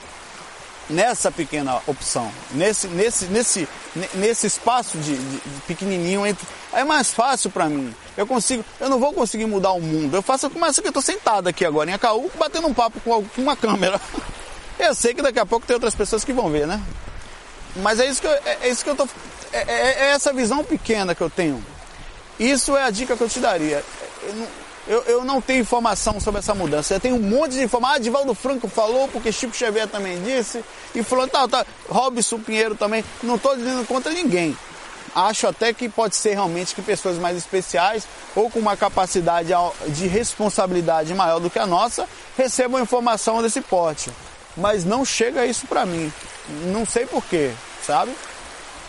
nessa 0.88 1.30
pequena 1.30 1.80
opção, 1.86 2.30
nesse, 2.50 2.86
nesse, 2.88 3.24
nesse, 3.26 3.68
nesse 4.14 4.46
espaço 4.46 4.98
de, 4.98 5.16
de, 5.16 5.40
pequenininho 5.66 6.26
entre. 6.26 6.46
É 6.72 6.84
mais 6.84 7.12
fácil 7.12 7.50
para 7.50 7.66
mim. 7.66 7.94
Eu 8.16 8.26
consigo, 8.26 8.64
eu 8.80 8.88
não 8.88 8.98
vou 8.98 9.12
conseguir 9.12 9.46
mudar 9.46 9.72
o 9.72 9.80
mundo. 9.80 10.16
Eu 10.16 10.22
faço 10.22 10.50
como 10.50 10.66
essa 10.66 10.82
que 10.82 10.88
eu 10.88 10.92
tô 10.92 11.00
sentado 11.00 11.48
aqui 11.48 11.64
agora 11.64 11.90
em 11.90 11.94
Acaú, 11.94 12.30
batendo 12.38 12.66
um 12.66 12.74
papo 12.74 13.00
com 13.00 13.24
uma 13.38 13.56
câmera. 13.56 14.00
Eu 14.76 14.92
sei 14.92 15.14
que 15.14 15.22
daqui 15.22 15.38
a 15.38 15.46
pouco 15.46 15.64
tem 15.64 15.74
outras 15.74 15.94
pessoas 15.94 16.24
que 16.24 16.32
vão 16.32 16.50
ver, 16.50 16.66
né? 16.66 16.82
Mas 17.76 17.98
é 18.00 18.06
isso 18.06 18.20
que 18.20 18.26
eu, 18.26 18.32
é, 18.32 18.58
é 18.62 18.68
isso 18.68 18.84
que 18.84 18.90
eu 18.90 18.96
tô. 18.96 19.08
É, 19.52 19.58
é, 19.58 20.06
é, 20.06 20.10
essa 20.10 20.32
visão 20.32 20.64
pequena 20.64 21.14
que 21.14 21.20
eu 21.20 21.30
tenho. 21.30 21.64
Isso 22.38 22.76
é 22.76 22.82
a 22.82 22.90
dica 22.90 23.16
que 23.16 23.22
eu 23.22 23.28
te 23.28 23.40
daria. 23.40 23.84
Eu 24.22 24.34
não, 24.34 24.46
eu, 24.86 25.02
eu, 25.02 25.24
não 25.24 25.40
tenho 25.40 25.60
informação 25.60 26.20
sobre 26.20 26.40
essa 26.40 26.54
mudança. 26.54 26.94
Eu 26.94 27.00
tenho 27.00 27.16
um 27.16 27.22
monte 27.22 27.52
de 27.52 27.62
informação. 27.62 27.96
Ah, 27.96 27.98
Divaldo 27.98 28.34
Franco 28.34 28.68
falou, 28.68 29.08
porque 29.08 29.32
Chico 29.32 29.56
Xavier 29.56 29.88
também 29.88 30.22
disse. 30.22 30.64
E 30.94 31.02
falou, 31.02 31.26
tá, 31.26 31.46
tá. 31.48 31.64
Robson 31.88 32.38
Pinheiro 32.38 32.74
também. 32.74 33.04
Não 33.22 33.36
estou 33.36 33.56
dizendo 33.56 33.86
contra 33.86 34.12
ninguém. 34.12 34.56
Acho 35.14 35.46
até 35.46 35.72
que 35.72 35.88
pode 35.88 36.16
ser 36.16 36.34
realmente 36.34 36.74
que 36.74 36.82
pessoas 36.82 37.16
mais 37.18 37.36
especiais 37.36 38.04
ou 38.34 38.50
com 38.50 38.58
uma 38.58 38.76
capacidade 38.76 39.50
de 39.88 40.08
responsabilidade 40.08 41.14
maior 41.14 41.38
do 41.38 41.48
que 41.48 41.58
a 41.58 41.66
nossa 41.66 42.08
recebam 42.36 42.80
informação 42.80 43.40
desse 43.40 43.60
porte. 43.60 44.10
Mas 44.56 44.84
não 44.84 45.04
chega 45.04 45.46
isso 45.46 45.66
para 45.66 45.84
mim. 45.84 46.12
Não 46.66 46.86
sei 46.86 47.06
porquê, 47.06 47.52
sabe? 47.84 48.12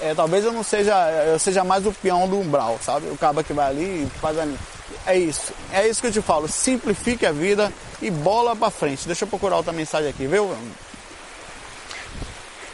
É, 0.02 0.14
talvez 0.14 0.44
eu 0.44 0.52
não 0.52 0.64
seja, 0.64 0.94
eu 1.26 1.40
seja 1.40 1.64
mais 1.64 1.86
o 1.86 1.92
peão 1.92 2.28
do 2.28 2.40
umbral, 2.40 2.78
sabe? 2.82 3.08
O 3.08 3.18
cabo 3.18 3.44
que 3.44 3.54
vai 3.54 3.70
ali 3.70 4.04
e 4.04 4.20
faz 4.20 4.38
ali. 4.38 4.58
É 5.06 5.18
isso. 5.18 5.54
É 5.72 5.88
isso 5.88 6.02
que 6.02 6.08
eu 6.08 6.12
te 6.12 6.22
falo. 6.22 6.48
Simplifique 6.48 7.26
a 7.26 7.32
vida 7.32 7.72
e 8.02 8.12
bola 8.12 8.56
para 8.56 8.70
frente. 8.70 9.08
Deixa 9.08 9.24
eu 9.24 9.30
procurar 9.30 9.56
outra 9.58 9.74
mensagem 9.74 10.10
aqui, 10.10 10.28
viu? 10.28 10.56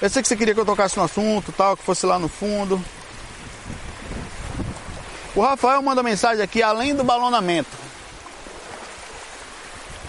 Eu 0.01 0.09
sei 0.09 0.21
que 0.21 0.27
você 0.27 0.35
queria 0.35 0.53
que 0.53 0.59
eu 0.59 0.65
tocasse 0.65 0.97
no 0.97 1.03
assunto, 1.03 1.51
tal, 1.51 1.77
que 1.77 1.83
fosse 1.83 2.05
lá 2.05 2.17
no 2.17 2.27
fundo. 2.27 2.83
O 5.35 5.41
Rafael 5.41 5.81
manda 5.81 6.01
mensagem 6.03 6.43
aqui, 6.43 6.61
além 6.61 6.95
do 6.95 7.03
balonamento. 7.03 7.69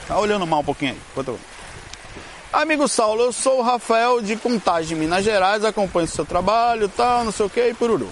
Tá 0.08 0.18
olhando 0.18 0.46
mal 0.46 0.60
um 0.60 0.64
pouquinho 0.64 0.92
aí. 0.92 1.00
Amigo 2.52 2.86
Saulo, 2.86 3.22
eu 3.22 3.32
sou 3.32 3.60
o 3.60 3.62
Rafael 3.62 4.20
de 4.20 4.36
Contagem, 4.36 4.94
Minas 4.94 5.24
Gerais, 5.24 5.64
acompanho 5.64 6.04
o 6.04 6.10
seu 6.10 6.26
trabalho, 6.26 6.86
tal, 6.86 7.24
não 7.24 7.32
sei 7.32 7.46
o 7.46 7.50
que, 7.50 7.68
e 7.68 7.72
pururu. 7.72 8.10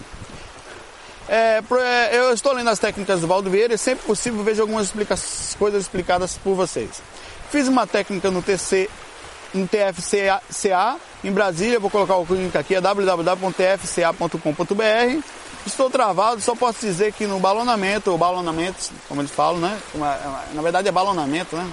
É, 1.29 1.63
é, 1.79 2.17
eu 2.17 2.33
estou 2.33 2.55
lendo 2.55 2.71
as 2.71 2.79
técnicas 2.79 3.21
do 3.21 3.27
Valdo 3.27 3.51
Vieira 3.51 3.75
e 3.75 3.79
sempre 3.79 4.07
possível 4.07 4.43
vejo 4.43 4.63
algumas 4.63 4.87
explica 4.87 5.15
coisas 5.59 5.83
explicadas 5.83 6.39
por 6.39 6.55
vocês. 6.55 7.03
Fiz 7.51 7.69
uma 7.69 7.87
técnica 7.87 8.31
no 8.31 8.41
TC, 8.41 8.89
no 9.53 9.69
TFCA 9.69 10.97
em 11.23 11.31
Brasília, 11.31 11.79
vou 11.79 11.91
colocar 11.91 12.17
o 12.17 12.27
link 12.31 12.57
aqui, 12.57 12.75
é 12.75 12.81
www.tfca.com.br. 12.81 15.23
Estou 15.67 15.91
travado, 15.91 16.41
só 16.41 16.55
posso 16.55 16.81
dizer 16.81 17.13
que 17.13 17.27
no 17.27 17.39
balonamento, 17.39 18.11
ou 18.11 18.17
balonamento, 18.17 18.91
como 19.07 19.21
eles 19.21 19.31
falam, 19.31 19.61
né? 19.61 19.79
Na 20.55 20.63
verdade 20.63 20.89
é 20.89 20.93
balonamento, 20.93 21.55
né? 21.55 21.71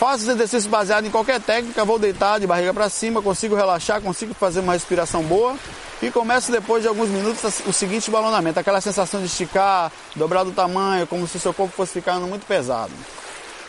Faço 0.00 0.22
os 0.22 0.28
exercícios 0.28 0.64
baseados 0.64 1.06
em 1.06 1.12
qualquer 1.12 1.38
técnica, 1.42 1.84
vou 1.84 1.98
deitar 1.98 2.40
de 2.40 2.46
barriga 2.46 2.72
para 2.72 2.88
cima, 2.88 3.20
consigo 3.20 3.54
relaxar, 3.54 4.00
consigo 4.00 4.32
fazer 4.32 4.60
uma 4.60 4.72
respiração 4.72 5.22
boa 5.22 5.54
e 6.00 6.10
começo 6.10 6.50
depois 6.50 6.80
de 6.80 6.88
alguns 6.88 7.10
minutos 7.10 7.60
o 7.66 7.70
seguinte 7.70 8.10
balonamento, 8.10 8.58
aquela 8.58 8.80
sensação 8.80 9.20
de 9.20 9.26
esticar, 9.26 9.92
dobrar 10.16 10.42
do 10.42 10.52
tamanho, 10.52 11.06
como 11.06 11.28
se 11.28 11.36
o 11.36 11.40
seu 11.40 11.52
corpo 11.52 11.74
fosse 11.76 11.92
ficando 11.92 12.26
muito 12.26 12.46
pesado. 12.46 12.90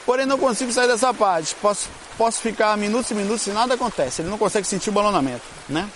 Porém 0.06 0.26
não 0.26 0.38
consigo 0.38 0.72
sair 0.72 0.88
dessa 0.88 1.14
parte, 1.14 1.54
posso, 1.56 1.90
posso 2.18 2.40
ficar 2.40 2.78
minutos 2.78 3.12
e 3.12 3.14
minutos 3.14 3.46
e 3.48 3.50
nada 3.50 3.74
acontece, 3.74 4.22
ele 4.22 4.30
não 4.30 4.38
consegue 4.38 4.66
sentir 4.66 4.90
o 4.90 4.94
balonamento, 4.94 5.44
né? 5.68 5.90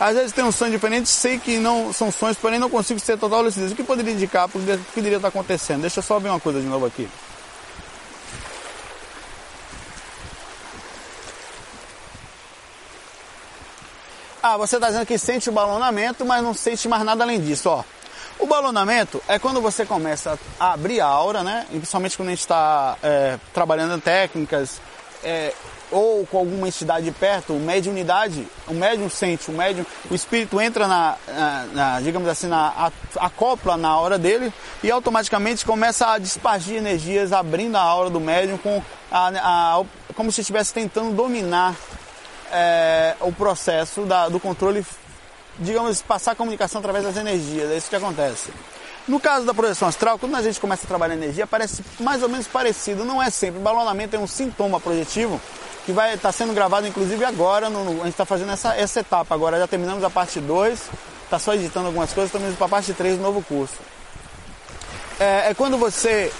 Às 0.00 0.16
vezes 0.16 0.32
tem 0.32 0.42
um 0.42 0.50
sonho 0.50 0.72
diferente, 0.72 1.10
sei 1.10 1.38
que 1.38 1.58
não 1.58 1.92
são 1.92 2.10
sonhos, 2.10 2.38
porém 2.38 2.58
não 2.58 2.70
consigo 2.70 2.98
ser 2.98 3.18
total 3.18 3.42
lucidez. 3.42 3.70
O 3.70 3.76
que 3.76 3.84
poderia 3.84 4.14
indicar? 4.14 4.46
O 4.46 4.48
que 4.48 4.58
poderia 4.94 5.16
estar 5.16 5.28
acontecendo? 5.28 5.82
Deixa 5.82 5.98
eu 5.98 6.02
só 6.02 6.18
ver 6.18 6.30
uma 6.30 6.40
coisa 6.40 6.58
de 6.58 6.66
novo 6.66 6.86
aqui. 6.86 7.06
Ah, 14.42 14.56
você 14.56 14.76
está 14.76 14.86
dizendo 14.88 15.04
que 15.04 15.18
sente 15.18 15.50
o 15.50 15.52
balonamento, 15.52 16.24
mas 16.24 16.42
não 16.42 16.54
sente 16.54 16.88
mais 16.88 17.04
nada 17.04 17.22
além 17.22 17.38
disso, 17.38 17.68
ó. 17.68 17.84
O 18.38 18.46
balonamento 18.46 19.22
é 19.28 19.38
quando 19.38 19.60
você 19.60 19.84
começa 19.84 20.38
a 20.58 20.72
abrir 20.72 21.02
a 21.02 21.06
aura, 21.06 21.42
né? 21.42 21.66
E 21.68 21.76
principalmente 21.76 22.16
quando 22.16 22.28
a 22.28 22.32
gente 22.32 22.40
está 22.40 22.96
é, 23.02 23.38
trabalhando 23.52 24.00
técnicas 24.00 24.80
é, 25.22 25.52
ou 25.90 26.26
com 26.26 26.38
alguma 26.38 26.68
entidade 26.68 27.10
perto, 27.12 27.52
o 27.52 27.60
mediunidade, 27.60 28.46
o 28.68 28.74
médium 28.74 29.10
sente, 29.10 29.50
o 29.50 29.54
médium, 29.54 29.84
o 30.10 30.14
espírito 30.14 30.60
entra 30.60 30.86
na, 30.86 31.16
na, 31.26 31.64
na 31.72 32.00
digamos 32.00 32.28
assim, 32.28 32.46
na 32.46 32.90
acopla 33.16 33.76
na 33.76 33.88
aura 33.88 34.18
dele 34.18 34.52
e 34.82 34.90
automaticamente 34.90 35.64
começa 35.64 36.12
a 36.12 36.18
dispargir 36.18 36.76
energias, 36.76 37.32
abrindo 37.32 37.76
a 37.76 37.80
aura 37.80 38.10
do 38.10 38.20
médium 38.20 38.56
com 38.58 38.82
a, 39.10 39.28
a, 39.78 39.84
como 40.14 40.30
se 40.30 40.40
estivesse 40.40 40.72
tentando 40.72 41.14
dominar 41.14 41.74
é, 42.52 43.16
o 43.20 43.32
processo 43.32 44.02
da, 44.02 44.28
do 44.28 44.38
controle, 44.38 44.84
digamos, 45.58 46.02
passar 46.02 46.32
a 46.32 46.34
comunicação 46.34 46.78
através 46.78 47.04
das 47.04 47.16
energias. 47.16 47.70
É 47.70 47.76
isso 47.76 47.90
que 47.90 47.96
acontece. 47.96 48.50
No 49.08 49.18
caso 49.18 49.44
da 49.44 49.54
projeção 49.54 49.88
astral, 49.88 50.18
quando 50.18 50.36
a 50.36 50.42
gente 50.42 50.60
começa 50.60 50.84
a 50.84 50.86
trabalhar 50.86 51.14
energia, 51.14 51.46
parece 51.46 51.82
mais 51.98 52.22
ou 52.22 52.28
menos 52.28 52.46
parecido. 52.46 53.04
Não 53.04 53.20
é 53.20 53.30
sempre. 53.30 53.58
O 53.58 53.62
balonamento 53.62 54.14
é 54.14 54.18
um 54.18 54.26
sintoma 54.26 54.78
projetivo 54.78 55.40
que 55.90 55.92
vai 55.92 56.14
estar 56.14 56.28
tá 56.28 56.32
sendo 56.32 56.54
gravado, 56.54 56.86
inclusive 56.86 57.24
agora. 57.24 57.68
No, 57.68 57.80
a 57.80 58.04
gente 58.04 58.10
está 58.10 58.24
fazendo 58.24 58.52
essa, 58.52 58.74
essa 58.76 59.00
etapa 59.00 59.34
agora. 59.34 59.58
Já 59.58 59.66
terminamos 59.66 60.02
a 60.04 60.10
parte 60.10 60.40
2. 60.40 60.80
Está 61.24 61.38
só 61.38 61.54
editando 61.54 61.86
algumas 61.86 62.12
coisas. 62.12 62.28
Estamos 62.28 62.48
indo 62.48 62.56
para 62.56 62.66
a 62.66 62.70
parte 62.70 62.94
3 62.94 63.16
do 63.16 63.22
novo 63.22 63.42
curso. 63.42 63.74
É, 65.18 65.50
é 65.50 65.54
quando 65.54 65.76
você 65.76 66.32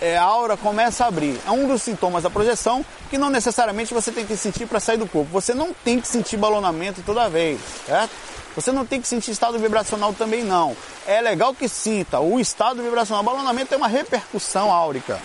é, 0.00 0.16
a 0.16 0.22
aura 0.22 0.56
começa 0.56 1.04
a 1.04 1.08
abrir. 1.08 1.40
É 1.46 1.50
um 1.50 1.66
dos 1.66 1.82
sintomas 1.82 2.22
da 2.22 2.30
projeção 2.30 2.84
que 3.08 3.16
não 3.16 3.30
necessariamente 3.30 3.94
você 3.94 4.12
tem 4.12 4.26
que 4.26 4.36
sentir 4.36 4.66
para 4.66 4.78
sair 4.78 4.98
do 4.98 5.06
corpo. 5.06 5.30
Você 5.32 5.54
não 5.54 5.72
tem 5.72 6.00
que 6.00 6.06
sentir 6.06 6.36
balonamento 6.36 7.02
toda 7.04 7.28
vez, 7.28 7.58
certo? 7.86 8.10
Você 8.54 8.72
não 8.72 8.84
tem 8.84 9.00
que 9.00 9.08
sentir 9.08 9.30
estado 9.30 9.58
vibracional 9.58 10.12
também 10.12 10.44
não. 10.44 10.76
É 11.06 11.20
legal 11.20 11.54
que 11.54 11.68
sinta 11.68 12.20
o 12.20 12.38
estado 12.38 12.82
vibracional. 12.82 13.22
O 13.22 13.26
balonamento 13.26 13.72
é 13.72 13.76
uma 13.76 13.88
repercussão 13.88 14.72
áurica, 14.72 15.18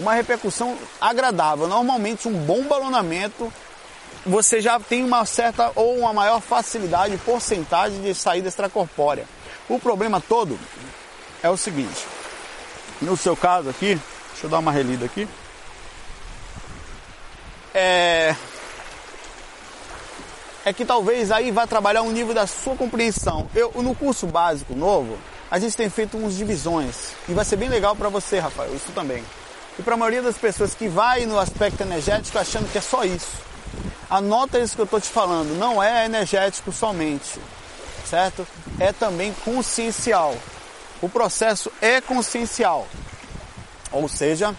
uma 0.00 0.14
repercussão 0.14 0.76
agradável. 1.00 1.68
Normalmente 1.68 2.26
um 2.26 2.32
bom 2.32 2.62
balonamento 2.64 3.52
você 4.26 4.60
já 4.60 4.78
tem 4.78 5.04
uma 5.04 5.24
certa 5.24 5.70
ou 5.74 5.98
uma 5.98 6.12
maior 6.12 6.40
facilidade, 6.40 7.16
porcentagem 7.18 8.02
de 8.02 8.14
saída 8.14 8.48
extracorpórea. 8.48 9.24
O 9.68 9.78
problema 9.78 10.20
todo 10.20 10.58
é 11.42 11.48
o 11.48 11.56
seguinte, 11.56 12.04
no 13.00 13.16
seu 13.16 13.34
caso 13.34 13.70
aqui, 13.70 13.98
Deixa 14.40 14.46
eu 14.46 14.50
dar 14.52 14.60
uma 14.60 14.72
relida 14.72 15.04
aqui. 15.04 15.28
É, 17.74 18.34
é 20.64 20.72
que 20.72 20.82
talvez 20.82 21.30
aí 21.30 21.50
vá 21.50 21.66
trabalhar 21.66 22.00
um 22.00 22.10
nível 22.10 22.32
da 22.32 22.46
sua 22.46 22.74
compreensão. 22.74 23.50
Eu, 23.54 23.70
no 23.82 23.94
curso 23.94 24.26
básico 24.26 24.74
novo, 24.74 25.18
a 25.50 25.58
gente 25.58 25.76
tem 25.76 25.90
feito 25.90 26.16
uns 26.16 26.38
divisões 26.38 27.12
e 27.28 27.34
vai 27.34 27.44
ser 27.44 27.56
bem 27.56 27.68
legal 27.68 27.94
para 27.94 28.08
você, 28.08 28.38
Rafael, 28.38 28.74
isso 28.74 28.92
também. 28.92 29.22
E 29.78 29.82
para 29.82 29.94
a 29.94 29.96
maioria 29.96 30.22
das 30.22 30.36
pessoas 30.36 30.74
que 30.74 30.88
vai 30.88 31.26
no 31.26 31.38
aspecto 31.38 31.82
energético 31.82 32.38
achando 32.38 32.70
que 32.70 32.78
é 32.78 32.80
só 32.80 33.04
isso. 33.04 33.50
Anota 34.08 34.58
isso 34.58 34.74
que 34.74 34.80
eu 34.80 34.84
estou 34.84 35.00
te 35.00 35.08
falando, 35.08 35.56
não 35.56 35.82
é 35.82 36.04
energético 36.04 36.72
somente, 36.72 37.38
certo? 38.04 38.46
É 38.78 38.92
também 38.92 39.32
consciencial. 39.44 40.36
O 41.00 41.08
processo 41.08 41.70
é 41.80 42.00
consciencial. 42.00 42.86
Ou 43.92 44.08
seja, 44.08 44.54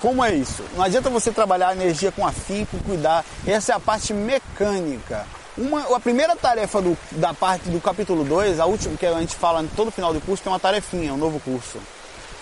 como 0.00 0.24
é 0.24 0.34
isso? 0.34 0.64
Não 0.76 0.84
adianta 0.84 1.10
você 1.10 1.32
trabalhar 1.32 1.68
a 1.68 1.72
energia 1.72 2.12
com 2.12 2.26
afinco, 2.26 2.78
cuidar. 2.84 3.24
Essa 3.46 3.72
é 3.72 3.74
a 3.74 3.80
parte 3.80 4.12
mecânica. 4.12 5.26
Uma, 5.56 5.96
a 5.96 6.00
primeira 6.00 6.36
tarefa 6.36 6.80
do, 6.80 6.96
da 7.12 7.34
parte 7.34 7.68
do 7.68 7.80
capítulo 7.80 8.22
2, 8.22 8.60
a 8.60 8.66
última 8.66 8.96
que 8.96 9.04
a 9.04 9.18
gente 9.18 9.34
fala 9.34 9.64
todo 9.74 9.90
final 9.90 10.12
do 10.12 10.20
curso, 10.20 10.42
tem 10.42 10.52
uma 10.52 10.60
tarefinha, 10.60 11.12
um 11.12 11.16
novo 11.16 11.40
curso. 11.40 11.78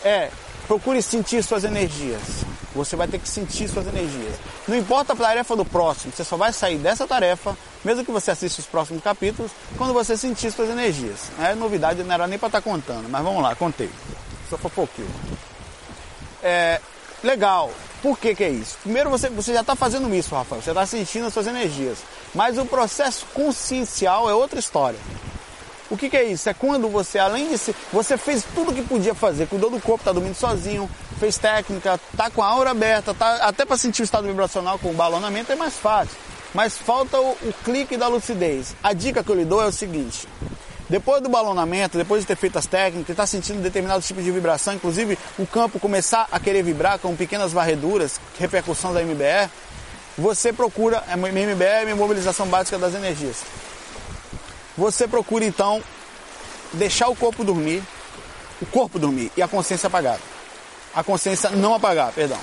É, 0.04 0.30
procure 0.66 1.00
sentir 1.00 1.42
suas 1.42 1.64
energias. 1.64 2.44
Você 2.75 2.94
vai 2.94 3.08
ter 3.08 3.18
que 3.18 3.28
sentir 3.28 3.68
suas 3.68 3.87
energias. 3.87 4.35
Não 4.68 4.76
importa 4.76 5.12
a 5.12 5.16
tarefa 5.16 5.56
do 5.56 5.64
próximo, 5.64 6.12
você 6.12 6.25
só 6.25 6.37
vai 6.37 6.52
sair 6.52 6.78
dessa 6.78 7.06
tarefa, 7.06 7.56
mesmo 7.85 8.04
que 8.04 8.12
você 8.12 8.30
assista 8.30 8.61
os 8.61 8.66
próximos 8.66 9.02
capítulos, 9.02 9.50
quando 9.78 9.94
você 9.94 10.16
sentir 10.16 10.50
suas 10.50 10.68
energias. 10.68 11.30
É 11.40 11.54
novidade, 11.54 12.02
não 12.02 12.14
era 12.14 12.26
nem 12.26 12.38
para 12.38 12.49
estar 12.49 12.61
tá 12.61 12.70
contando, 12.70 13.08
mas 13.08 13.23
vamos 13.23 13.42
lá, 13.42 13.54
contei. 13.54 13.90
Só 14.50 14.56
pouquinho. 14.58 15.08
É, 16.42 16.80
legal. 17.23 17.70
Por 18.02 18.18
que, 18.18 18.35
que 18.35 18.44
é 18.44 18.50
isso? 18.50 18.76
Primeiro, 18.82 19.11
você, 19.11 19.28
você 19.28 19.52
já 19.52 19.62
está 19.62 19.75
fazendo 19.75 20.14
isso, 20.14 20.35
Rafael. 20.35 20.62
Você 20.62 20.70
está 20.70 20.87
sentindo 20.87 21.26
as 21.26 21.35
suas 21.35 21.46
energias. 21.46 21.99
Mas 22.35 22.58
o 22.58 22.64
processo 22.64 23.26
consciencial 23.35 24.28
é 24.28 24.35
outra 24.35 24.61
história. 24.61 24.99
O 25.90 25.96
que, 25.96 26.10
que, 26.10 26.16
é 26.16 26.24
isso? 26.24 26.48
É 26.48 26.54
quando 26.54 26.88
você, 26.88 27.18
além 27.18 27.48
de 27.48 27.58
se, 27.58 27.74
você 27.92 28.16
fez 28.16 28.44
tudo 28.54 28.70
o 28.70 28.74
que 28.74 28.82
podia 28.82 29.14
fazer, 29.14 29.46
cuidou 29.46 29.70
do 29.70 29.80
corpo, 29.80 30.02
está 30.02 30.12
dormindo 30.12 30.34
sozinho, 30.34 30.90
fez 31.18 31.38
técnica, 31.38 32.00
tá 32.16 32.28
com 32.30 32.42
a 32.42 32.46
aura 32.46 32.70
aberta, 32.70 33.14
tá, 33.14 33.36
até 33.36 33.64
para 33.64 33.76
sentir 33.76 34.02
o 34.02 34.04
estado 34.04 34.26
vibracional 34.26 34.78
com 34.78 34.90
o 34.90 34.94
balonamento 34.94 35.52
é 35.52 35.56
mais 35.56 35.74
fácil. 35.74 36.16
Mas 36.52 36.76
falta 36.76 37.20
o, 37.20 37.30
o 37.30 37.54
clique 37.64 37.96
da 37.96 38.08
lucidez. 38.08 38.74
A 38.82 38.92
dica 38.92 39.22
que 39.22 39.30
eu 39.30 39.36
lhe 39.36 39.44
dou 39.44 39.62
é 39.62 39.66
o 39.66 39.72
seguinte: 39.72 40.26
depois 40.88 41.20
do 41.20 41.28
balonamento, 41.28 41.98
depois 41.98 42.22
de 42.22 42.28
ter 42.28 42.36
feito 42.36 42.58
as 42.58 42.66
técnicas, 42.66 43.10
está 43.10 43.26
sentindo 43.26 43.60
determinado 43.60 44.02
tipo 44.02 44.22
de 44.22 44.30
vibração, 44.30 44.74
inclusive 44.74 45.18
o 45.38 45.46
campo 45.46 45.80
começar 45.80 46.28
a 46.30 46.38
querer 46.40 46.62
vibrar 46.62 46.98
com 46.98 47.14
pequenas 47.16 47.52
varreduras, 47.52 48.20
repercussão 48.38 48.92
da 48.92 49.02
MBE, 49.02 49.50
você 50.16 50.52
procura, 50.52 51.02
a 51.08 51.16
MBE 51.16 51.64
é 51.64 51.90
a 51.90 51.96
mobilização 51.96 52.46
básica 52.46 52.78
das 52.78 52.94
energias. 52.94 53.42
Você 54.76 55.09
procura 55.09 55.45
então 55.45 55.83
deixar 56.73 57.09
o 57.09 57.16
corpo 57.16 57.45
dormir, 57.45 57.83
o 58.61 58.66
corpo 58.66 58.99
dormir 58.99 59.33
e 59.37 59.42
a 59.42 59.49
consciência 59.49 59.87
apagada. 59.87 60.21
A 60.95 61.02
consciência 61.02 61.50
não 61.50 61.75
apagar, 61.75 62.12
perdão. 62.12 62.38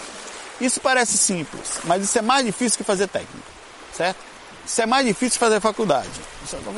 Isso 0.61 0.79
parece 0.79 1.17
simples, 1.17 1.79
mas 1.83 2.03
isso 2.03 2.17
é 2.17 2.21
mais 2.21 2.45
difícil 2.45 2.77
que 2.77 2.83
fazer 2.83 3.07
técnica, 3.07 3.47
certo? 3.91 4.17
Isso 4.65 4.81
é 4.81 4.85
mais 4.85 5.05
difícil 5.05 5.33
que 5.33 5.39
fazer 5.39 5.59
faculdade. 5.59 6.09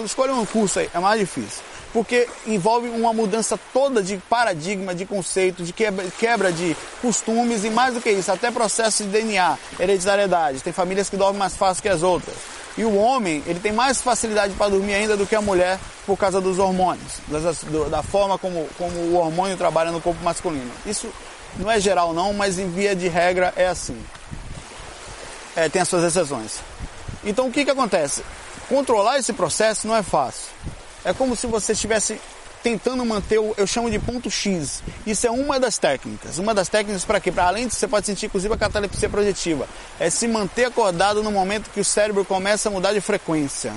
Escolha 0.03 0.33
um 0.33 0.45
curso 0.45 0.79
aí, 0.79 0.89
é 0.93 0.99
mais 0.99 1.19
difícil. 1.19 1.61
Porque 1.93 2.27
envolve 2.45 2.89
uma 2.89 3.13
mudança 3.13 3.57
toda 3.71 4.01
de 4.01 4.17
paradigma, 4.29 4.93
de 4.93 5.05
conceito, 5.05 5.63
de 5.63 5.71
quebra, 5.71 6.05
quebra 6.19 6.51
de 6.51 6.75
costumes 7.01 7.63
e 7.63 7.69
mais 7.69 7.93
do 7.93 8.01
que 8.01 8.09
isso, 8.09 8.31
até 8.31 8.51
processo 8.51 9.03
de 9.03 9.09
DNA, 9.09 9.57
hereditariedade. 9.79 10.61
Tem 10.61 10.73
famílias 10.73 11.09
que 11.09 11.15
dormem 11.15 11.39
mais 11.39 11.55
fácil 11.55 11.81
que 11.81 11.89
as 11.89 12.03
outras. 12.03 12.35
E 12.77 12.83
o 12.83 12.95
homem, 12.95 13.41
ele 13.45 13.59
tem 13.59 13.71
mais 13.71 14.01
facilidade 14.01 14.53
para 14.53 14.69
dormir 14.69 14.93
ainda 14.93 15.15
do 15.15 15.25
que 15.25 15.35
a 15.35 15.41
mulher 15.41 15.79
por 16.05 16.17
causa 16.17 16.41
dos 16.41 16.59
hormônios, 16.59 17.19
da 17.89 18.03
forma 18.03 18.37
como, 18.37 18.67
como 18.77 18.97
o 18.97 19.15
hormônio 19.15 19.55
trabalha 19.55 19.91
no 19.91 20.01
corpo 20.01 20.21
masculino. 20.23 20.69
Isso 20.85 21.09
não 21.57 21.71
é 21.71 21.79
geral 21.79 22.13
não, 22.13 22.33
mas 22.33 22.59
em 22.59 22.69
via 22.69 22.95
de 22.95 23.07
regra 23.07 23.53
é 23.55 23.67
assim. 23.67 23.97
É, 25.55 25.69
tem 25.69 25.81
as 25.81 25.87
suas 25.87 26.03
exceções. 26.03 26.59
Então 27.23 27.47
o 27.47 27.51
que, 27.51 27.63
que 27.63 27.71
acontece? 27.71 28.23
Controlar 28.67 29.17
esse 29.19 29.31
processo 29.31 29.87
não 29.87 29.95
é 29.95 30.03
fácil. 30.03 30.47
É 31.05 31.13
como 31.13 31.35
se 31.35 31.47
você 31.47 31.71
estivesse 31.71 32.19
tentando 32.65 33.05
manter 33.05 33.37
o, 33.37 33.53
eu 33.57 33.67
chamo 33.67 33.91
de 33.91 33.99
ponto 33.99 34.27
X. 34.31 34.81
Isso 35.05 35.27
é 35.27 35.29
uma 35.29 35.59
das 35.59 35.77
técnicas. 35.77 36.39
Uma 36.39 36.51
das 36.51 36.67
técnicas 36.67 37.05
para 37.05 37.19
quê? 37.19 37.31
Para 37.31 37.45
além 37.45 37.67
disso, 37.67 37.79
você 37.79 37.87
pode 37.87 38.07
sentir 38.07 38.25
inclusive 38.25 38.51
a 38.51 38.57
catalepsia 38.57 39.07
projetiva. 39.07 39.67
É 39.99 40.09
se 40.09 40.27
manter 40.27 40.65
acordado 40.65 41.21
no 41.21 41.31
momento 41.31 41.69
que 41.69 41.79
o 41.79 41.85
cérebro 41.85 42.25
começa 42.25 42.67
a 42.67 42.71
mudar 42.71 42.91
de 42.91 43.01
frequência. 43.01 43.71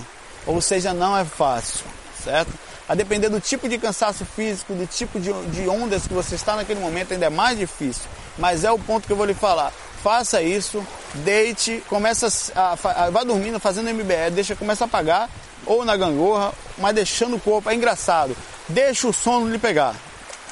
Ou 0.46 0.62
seja, 0.62 0.94
não 0.94 1.14
é 1.14 1.22
fácil, 1.22 1.84
certo? 2.24 2.50
A 2.88 2.94
depender 2.94 3.28
do 3.28 3.38
tipo 3.38 3.68
de 3.68 3.76
cansaço 3.76 4.24
físico, 4.24 4.72
do 4.72 4.86
tipo 4.86 5.20
de, 5.20 5.34
de 5.50 5.68
ondas 5.68 6.06
que 6.06 6.14
você 6.14 6.36
está 6.36 6.56
naquele 6.56 6.80
momento, 6.80 7.12
ainda 7.12 7.26
é 7.26 7.30
mais 7.30 7.58
difícil. 7.58 8.04
Mas 8.38 8.64
é 8.64 8.72
o 8.72 8.78
ponto 8.78 9.06
que 9.06 9.12
eu 9.12 9.18
vou 9.18 9.26
lhe 9.26 9.34
falar. 9.34 9.70
Faça 10.02 10.40
isso, 10.40 10.82
deite, 11.16 11.84
começa 11.90 12.26
a, 12.54 12.72
a, 12.72 13.10
vá 13.10 13.22
dormindo, 13.22 13.60
fazendo 13.60 13.92
MBE, 13.92 14.30
deixa, 14.32 14.56
começa 14.56 14.84
a 14.84 14.86
apagar, 14.86 15.28
ou 15.66 15.84
na 15.84 15.94
gangorra, 15.94 16.54
mas 16.78 16.94
deixando 16.94 17.36
o 17.36 17.40
corpo. 17.40 17.68
É 17.68 17.74
engraçado 17.74 18.34
deixa 18.68 19.08
o 19.08 19.12
sono 19.12 19.48
lhe 19.48 19.58
pegar. 19.58 19.94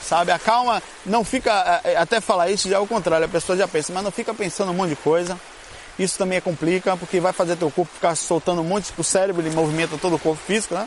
Sabe, 0.03 0.31
a 0.31 0.39
calma 0.39 0.81
não 1.05 1.25
fica, 1.25 1.81
é, 1.85 1.93
é, 1.93 1.97
até 1.97 2.21
falar 2.21 2.49
isso 2.49 2.69
já 2.69 2.77
é 2.77 2.79
o 2.79 2.87
contrário, 2.87 3.27
a 3.27 3.29
pessoa 3.29 3.59
já 3.59 3.67
pensa, 3.67 3.93
mas 3.93 4.05
não 4.05 4.13
fica 4.13 4.33
pensando 4.33 4.71
um 4.71 4.75
monte 4.75 4.91
de 4.91 4.97
coisa. 4.97 5.39
Isso 5.99 6.17
também 6.19 6.39
é 6.39 6.41
complica, 6.41 6.97
porque 6.97 7.19
vai 7.19 7.33
fazer 7.33 7.57
teu 7.57 7.71
corpo 7.71 7.93
ficar 7.93 8.15
soltando 8.15 8.61
um 8.61 8.65
monte, 8.65 8.93
o 8.97 9.03
cérebro 9.03 9.43
ele 9.43 9.55
movimenta 9.55 9.99
todo 9.99 10.15
o 10.15 10.19
corpo 10.19 10.41
físico, 10.41 10.75
né? 10.75 10.87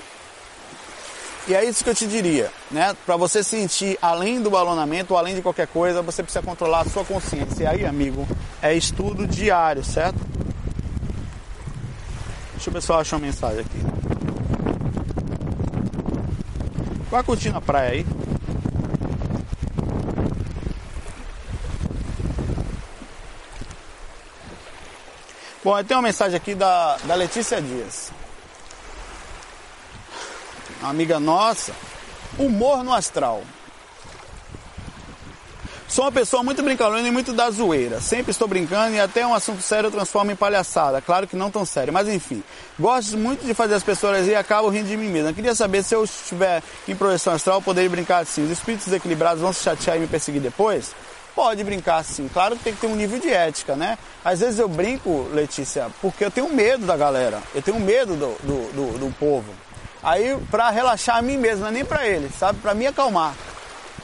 E 1.48 1.56
é 1.56 1.66
isso 1.66 1.84
que 1.84 1.90
eu 1.90 1.96
te 1.96 2.06
diria, 2.06 2.52
né? 2.70 2.96
Para 3.06 3.18
você 3.18 3.44
sentir 3.44 3.98
além 4.02 4.40
do 4.40 4.52
balonamento, 4.52 5.18
além 5.18 5.36
de 5.36 5.42
qualquer 5.42 5.68
coisa, 5.68 6.02
você 6.02 6.22
precisa 6.22 6.46
controlar 6.46 6.82
a 6.82 6.86
sua 6.86 7.04
consciência. 7.04 7.64
E 7.64 7.68
aí, 7.68 7.86
amigo, 7.86 8.28
é 8.62 8.74
estudo 8.74 9.26
diário, 9.26 9.84
certo? 9.84 10.20
Deixa 12.54 12.82
se 12.82 12.92
eu 12.92 12.96
acho 12.96 13.16
uma 13.16 13.22
mensagem 13.22 13.62
aqui. 13.62 14.19
Vai 17.10 17.24
curtindo 17.24 17.58
a 17.58 17.62
praia 17.62 17.92
aí. 17.92 18.06
Bom, 25.64 25.84
tem 25.84 25.98
uma 25.98 26.04
mensagem 26.04 26.38
aqui 26.38 26.56
da, 26.56 26.98
da 27.04 27.16
Letícia 27.16 27.62
Dias. 27.62 28.12
Amiga 30.82 31.20
nossa. 31.20 31.74
Humor 32.38 32.84
no 32.84 32.94
astral. 32.94 33.44
Sou 35.90 36.06
uma 36.06 36.12
pessoa 36.12 36.44
muito 36.44 36.62
brincalhona 36.62 37.08
e 37.08 37.10
muito 37.10 37.34
da 37.34 37.50
zoeira. 37.50 38.00
Sempre 38.00 38.30
estou 38.30 38.48
brincando 38.48 38.96
e 38.96 39.00
até 39.00 39.26
um 39.26 39.34
assunto 39.34 39.60
sério 39.64 39.88
eu 39.88 39.92
transformo 39.92 40.30
em 40.30 40.36
palhaçada. 40.36 41.02
Claro 41.02 41.26
que 41.26 41.36
não 41.36 41.50
tão 41.50 41.66
sério, 41.66 41.92
mas 41.92 42.08
enfim. 42.08 42.44
Gosto 42.80 43.18
muito 43.18 43.44
de 43.44 43.56
fazer 43.56 43.74
as 43.74 43.82
pessoas 43.82 44.28
rir 44.28 44.34
e 44.34 44.36
acabo 44.36 44.70
rindo 44.70 44.88
de 44.88 44.96
mim 44.96 45.08
mesmo. 45.08 45.34
Queria 45.34 45.56
saber 45.56 45.82
se 45.82 45.96
eu 45.96 46.04
estiver 46.04 46.62
em 46.88 46.96
projeção 46.96 47.34
astral, 47.34 47.60
poderia 47.60 47.90
brincar 47.90 48.20
assim. 48.20 48.44
Os 48.44 48.52
espíritos 48.52 48.86
desequilibrados 48.86 49.42
vão 49.42 49.52
se 49.52 49.64
chatear 49.64 49.98
e 49.98 50.02
me 50.02 50.08
perseguir 50.08 50.40
depois? 50.40 50.94
Pode 51.34 51.64
brincar 51.64 52.04
sim. 52.04 52.30
Claro 52.32 52.56
que 52.56 52.66
tem 52.66 52.74
que 52.76 52.82
ter 52.82 52.88
um 52.88 52.96
nível 52.96 53.20
de 53.20 53.32
ética, 53.32 53.76
né? 53.76 53.98
Às 54.24 54.42
vezes 54.42 54.60
eu 54.60 54.70
brinco, 54.70 55.28
Letícia, 55.34 55.88
porque 56.04 56.24
eu 56.24 56.30
tenho 56.30 56.54
medo 56.54 56.86
da 56.86 56.96
galera. 56.96 57.42
Eu 57.56 57.64
tenho 57.64 57.80
medo 57.80 58.14
do, 58.16 58.38
do, 58.44 58.74
do, 58.74 59.00
do 59.00 59.16
povo. 59.16 59.52
Aí, 60.04 60.38
pra 60.52 60.70
relaxar 60.70 61.18
a 61.18 61.22
mim 61.24 61.38
mesmo, 61.38 61.62
não 61.62 61.70
é 61.70 61.72
nem 61.72 61.84
pra 61.84 62.08
eles, 62.08 62.36
sabe? 62.36 62.60
Pra 62.60 62.76
me 62.76 62.86
acalmar. 62.86 63.34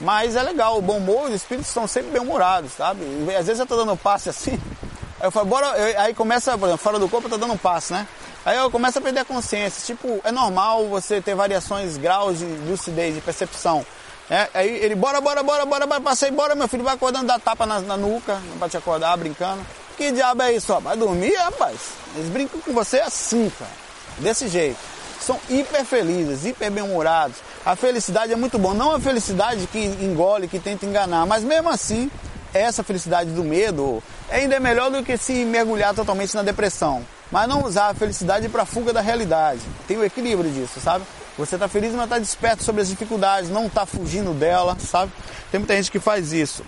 Mas 0.02 0.36
é 0.36 0.44
legal, 0.44 0.78
o 0.78 0.82
bom 0.82 0.98
humor, 0.98 1.30
os 1.30 1.36
espíritos 1.36 1.72
são 1.72 1.88
sempre 1.88 2.12
bem 2.12 2.22
humorados, 2.22 2.72
sabe? 2.74 3.04
Às 3.38 3.48
vezes 3.48 3.60
eu 3.60 3.66
tô 3.66 3.76
dando 3.76 3.94
um 3.94 3.98
passe 3.98 4.30
assim, 4.30 4.60
aí 5.20 5.28
eu 5.28 5.32
falo, 5.32 5.46
bora, 5.46 5.68
eu, 5.78 6.00
aí 6.00 6.14
começa, 6.14 6.58
por 6.58 6.66
exemplo, 6.66 6.84
fora 6.84 7.00
do 7.00 7.10
corpo 7.10 7.28
eu 7.28 7.32
tô 7.32 7.38
dando 7.38 7.54
um 7.54 7.58
passe, 7.58 7.94
né? 7.94 8.08
Aí 8.46 8.58
eu 8.58 8.70
começo 8.70 9.00
a 9.00 9.02
perder 9.02 9.22
a 9.22 9.26
consciência. 9.26 9.84
Tipo, 9.84 10.22
é 10.24 10.32
normal 10.32 10.86
você 10.88 11.20
ter 11.20 11.34
variações, 11.34 11.98
graus 11.98 12.38
de 12.38 12.46
lucidez, 12.46 13.16
de 13.16 13.22
percepção. 13.22 13.84
É, 14.30 14.48
aí 14.54 14.70
ele, 14.70 14.94
bora, 14.94 15.20
bora, 15.20 15.42
bora, 15.42 15.66
bora, 15.66 15.88
bora, 15.88 16.02
passei, 16.02 16.30
bora, 16.30 16.54
meu 16.54 16.68
filho, 16.68 16.84
vai 16.84 16.94
acordando, 16.94 17.26
dá 17.26 17.40
tapa 17.40 17.66
na, 17.66 17.80
na 17.80 17.98
nuca, 17.98 18.40
pra 18.60 18.70
te 18.70 18.78
acordar, 18.78 19.18
brincando. 19.18 19.66
Que 19.98 20.12
diabo 20.12 20.44
é 20.44 20.54
isso, 20.54 20.74
ó? 20.74 20.80
Vai 20.80 20.96
dormir, 20.96 21.34
rapaz? 21.36 21.80
Eles 22.16 22.30
brincam 22.30 22.60
com 22.60 22.72
você 22.72 23.00
assim, 23.00 23.52
cara. 23.58 23.72
Desse 24.20 24.48
jeito. 24.48 24.78
São 25.20 25.40
hiper 25.50 25.84
felizes, 25.84 26.46
hiper 26.46 26.70
bem-humorados. 26.70 27.38
A 27.66 27.76
felicidade 27.76 28.32
é 28.32 28.36
muito 28.36 28.60
bom, 28.60 28.76
não 28.76 28.92
a 28.92 29.00
felicidade 29.00 29.66
que 29.66 29.80
engole, 29.80 30.48
que 30.48 30.60
tenta 30.60 30.86
enganar, 30.86 31.26
mas 31.26 31.44
mesmo 31.44 31.68
assim, 31.68 32.12
essa 32.54 32.84
felicidade 32.84 33.32
do 33.32 33.44
medo 33.44 34.04
ainda 34.30 34.56
é 34.56 34.60
melhor 34.60 34.92
do 34.92 35.04
que 35.04 35.18
se 35.18 35.44
mergulhar 35.44 35.96
totalmente 35.96 36.36
na 36.36 36.44
depressão. 36.44 37.04
Mas 37.32 37.50
não 37.50 37.66
usar 37.66 37.90
a 37.90 37.94
felicidade 37.96 38.48
para 38.50 38.66
fuga 38.66 38.94
da 38.94 39.02
realidade. 39.02 39.62
Tem 39.88 39.98
o 39.98 40.06
equilíbrio 40.06 40.52
disso, 40.52 40.80
sabe? 40.80 41.04
Você 41.40 41.56
está 41.56 41.68
feliz, 41.68 41.92
mas 41.94 42.04
está 42.04 42.20
desperto 42.20 42.64
sobre 42.64 42.84
as 42.84 42.88
dificuldades, 42.88 43.50
não 43.50 43.66
está 43.66 43.84
fugindo 43.84 44.32
dela, 44.32 44.78
sabe? 44.80 45.12
Tem 45.52 45.60
muita 45.60 45.76
gente 45.76 45.92
que 45.92 46.00
faz 46.00 46.32
isso. 46.32 46.64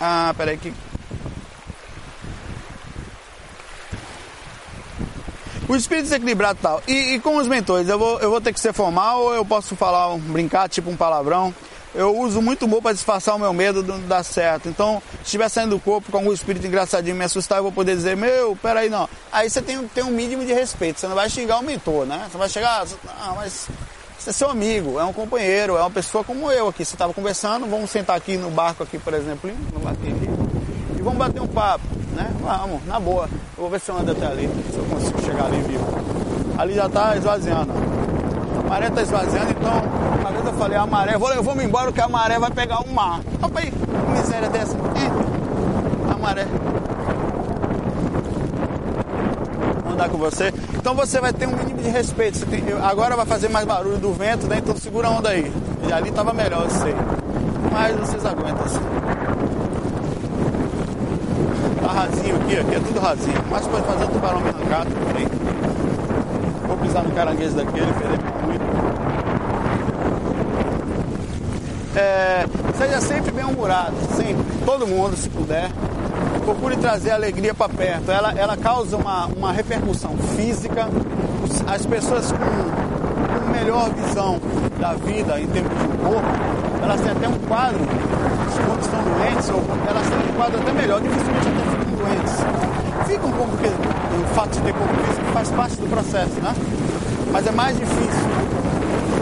Ah, 0.00 0.34
peraí 0.36 0.56
que 0.56 0.74
O 5.70 5.76
espírito 5.76 6.06
desequilibrado 6.06 6.58
e 6.58 6.62
tal. 6.62 6.82
E, 6.88 7.14
e, 7.14 7.20
com 7.20 7.36
os 7.36 7.46
mentores, 7.46 7.88
eu 7.88 7.96
vou, 7.96 8.18
eu 8.18 8.28
vou 8.28 8.40
ter 8.40 8.52
que 8.52 8.58
ser 8.58 8.72
formal 8.72 9.22
ou 9.22 9.34
eu 9.34 9.44
posso 9.44 9.76
falar, 9.76 10.18
brincar, 10.18 10.68
tipo 10.68 10.90
um 10.90 10.96
palavrão? 10.96 11.54
Eu 11.94 12.18
uso 12.18 12.42
muito 12.42 12.64
humor 12.64 12.82
para 12.82 12.92
disfarçar 12.92 13.36
o 13.36 13.38
meu 13.38 13.52
medo 13.52 13.80
de 13.80 13.88
não 13.88 14.00
dar 14.00 14.24
certo. 14.24 14.68
Então, 14.68 15.00
se 15.18 15.26
estiver 15.26 15.48
saindo 15.48 15.70
do 15.70 15.78
corpo 15.78 16.10
com 16.10 16.18
algum 16.18 16.32
espírito 16.32 16.66
engraçadinho 16.66 17.14
me 17.14 17.24
assustar, 17.24 17.58
eu 17.58 17.62
vou 17.62 17.70
poder 17.70 17.94
dizer, 17.94 18.16
meu, 18.16 18.56
peraí, 18.56 18.90
não. 18.90 19.08
Aí 19.30 19.48
você 19.48 19.62
tem, 19.62 19.80
tem 19.86 20.02
um 20.02 20.10
mínimo 20.10 20.44
de 20.44 20.52
respeito, 20.52 20.98
você 20.98 21.06
não 21.06 21.14
vai 21.14 21.30
xingar 21.30 21.60
o 21.60 21.62
mentor, 21.62 22.04
né? 22.04 22.26
Você 22.28 22.36
vai 22.36 22.48
chegar, 22.48 22.84
ah, 23.06 23.34
mas 23.36 23.68
você 24.18 24.30
é 24.30 24.32
seu 24.32 24.50
amigo, 24.50 24.98
é 24.98 25.04
um 25.04 25.12
companheiro, 25.12 25.76
é 25.76 25.80
uma 25.82 25.90
pessoa 25.90 26.24
como 26.24 26.50
eu 26.50 26.66
aqui. 26.66 26.84
Você 26.84 26.96
estava 26.96 27.14
conversando, 27.14 27.64
vamos 27.66 27.90
sentar 27.90 28.16
aqui 28.16 28.36
no 28.36 28.50
barco 28.50 28.82
aqui, 28.82 28.98
por 28.98 29.14
exemplo, 29.14 29.48
no 29.72 29.78
barco 29.78 30.02
aqui 30.02 30.60
e 31.00 31.02
vamos 31.02 31.18
bater 31.18 31.40
um 31.40 31.46
papo, 31.46 31.82
né? 32.14 32.30
Vamos, 32.40 32.84
na 32.86 32.98
boa. 33.00 33.24
Eu 33.56 33.62
vou 33.62 33.70
ver 33.70 33.80
se 33.80 33.90
eu 33.90 33.96
ando 33.96 34.12
até 34.12 34.26
ali, 34.26 34.48
se 34.70 34.78
eu 34.78 34.84
consigo 34.84 35.20
chegar 35.22 35.46
ali 35.46 35.60
vivo. 35.62 35.84
Ali 36.58 36.74
já 36.74 36.86
está 36.86 37.16
esvaziando. 37.16 37.72
A 38.58 38.68
maré 38.68 38.88
está 38.88 39.02
esvaziando, 39.02 39.50
então, 39.50 39.82
uma 40.20 40.30
vez 40.30 40.46
eu 40.46 40.52
falei, 40.54 40.78
a 40.78 40.86
maré, 40.86 41.18
vou, 41.18 41.32
eu 41.32 41.42
vou 41.42 41.54
me 41.54 41.64
embora 41.64 41.90
que 41.90 42.00
a 42.00 42.08
maré 42.08 42.38
vai 42.38 42.50
pegar 42.50 42.80
o 42.80 42.92
mar. 42.92 43.20
Opa 43.42 43.60
aí, 43.60 43.72
miséria 44.12 44.48
dessa. 44.48 44.76
a 46.12 46.18
maré. 46.18 46.46
Vou 49.82 49.92
andar 49.92 50.08
com 50.08 50.18
você. 50.18 50.52
Então 50.76 50.94
você 50.94 51.20
vai 51.20 51.32
ter 51.32 51.46
um 51.46 51.56
mínimo 51.56 51.82
de 51.82 51.88
respeito. 51.88 52.46
Tem, 52.46 52.62
agora 52.82 53.16
vai 53.16 53.26
fazer 53.26 53.48
mais 53.48 53.66
barulho 53.66 53.98
do 53.98 54.12
vento, 54.12 54.46
né? 54.46 54.58
Então 54.58 54.76
segura 54.76 55.08
a 55.08 55.10
onda 55.10 55.30
aí. 55.30 55.52
E 55.88 55.92
ali 55.92 56.10
tava 56.10 56.32
melhor, 56.32 56.64
eu 56.64 56.70
sei. 56.70 56.94
Mas 57.72 57.96
vocês 57.96 58.24
aguentam 58.24 58.64
assim. 58.64 58.80
Rasinho 61.92 62.36
aqui, 62.36 62.56
aqui 62.56 62.74
é 62.74 62.80
tudo 62.80 63.00
rasinho. 63.00 63.44
Mas 63.50 63.66
pode 63.66 63.84
fazer 63.84 64.04
um 64.04 64.08
tubarão 64.08 64.40
me 64.40 64.48
arrancar, 64.48 64.84
tudo 64.84 65.14
bem. 65.14 65.26
Vou 66.66 66.76
pisar 66.76 67.02
no 67.02 67.10
caranguejo 67.12 67.54
daquele, 67.54 67.92
perder 67.92 68.18
muito. 68.44 68.70
É, 71.96 72.46
seja 72.78 73.00
sempre 73.00 73.32
bem 73.32 73.44
humorado, 73.44 73.96
sempre, 74.16 74.44
todo 74.64 74.86
mundo 74.86 75.16
se 75.16 75.28
puder. 75.28 75.70
Procure 76.44 76.76
trazer 76.76 77.10
alegria 77.10 77.52
para 77.52 77.68
perto. 77.68 78.10
Ela, 78.10 78.32
ela 78.32 78.56
causa 78.56 78.96
uma, 78.96 79.26
uma 79.26 79.52
repercussão 79.52 80.16
física. 80.36 80.88
As 81.66 81.84
pessoas 81.84 82.32
com, 82.32 82.38
com 82.38 83.50
melhor 83.50 83.90
visão 83.90 84.40
da 84.78 84.94
vida 84.94 85.40
em 85.40 85.46
termos 85.48 85.72
de 85.72 85.98
corpo, 85.98 86.28
elas 86.82 87.00
têm 87.00 87.10
até 87.12 87.28
um 87.28 87.38
quadro, 87.46 87.80
quando 88.54 88.82
estão 88.82 89.02
doentes, 89.02 89.48
ou 89.50 89.62
elas 89.88 90.06
têm 90.08 90.18
um 90.18 90.36
quadro 90.36 90.60
até 90.60 90.72
melhor, 90.72 91.00
dificilmente 91.00 91.48
até 91.48 91.62
ficam 91.70 91.96
doentes. 91.96 92.34
Ficam 93.06 93.32
como 93.32 93.50
porque 93.50 93.68
o 93.68 94.34
fato 94.34 94.50
de 94.50 94.60
ter 94.60 94.72
corpo 94.74 94.94
físico 94.94 95.26
faz 95.32 95.50
parte 95.50 95.76
do 95.76 95.88
processo, 95.88 96.40
né? 96.40 96.54
Mas 97.32 97.46
é 97.46 97.50
mais 97.52 97.76
difícil 97.76 98.30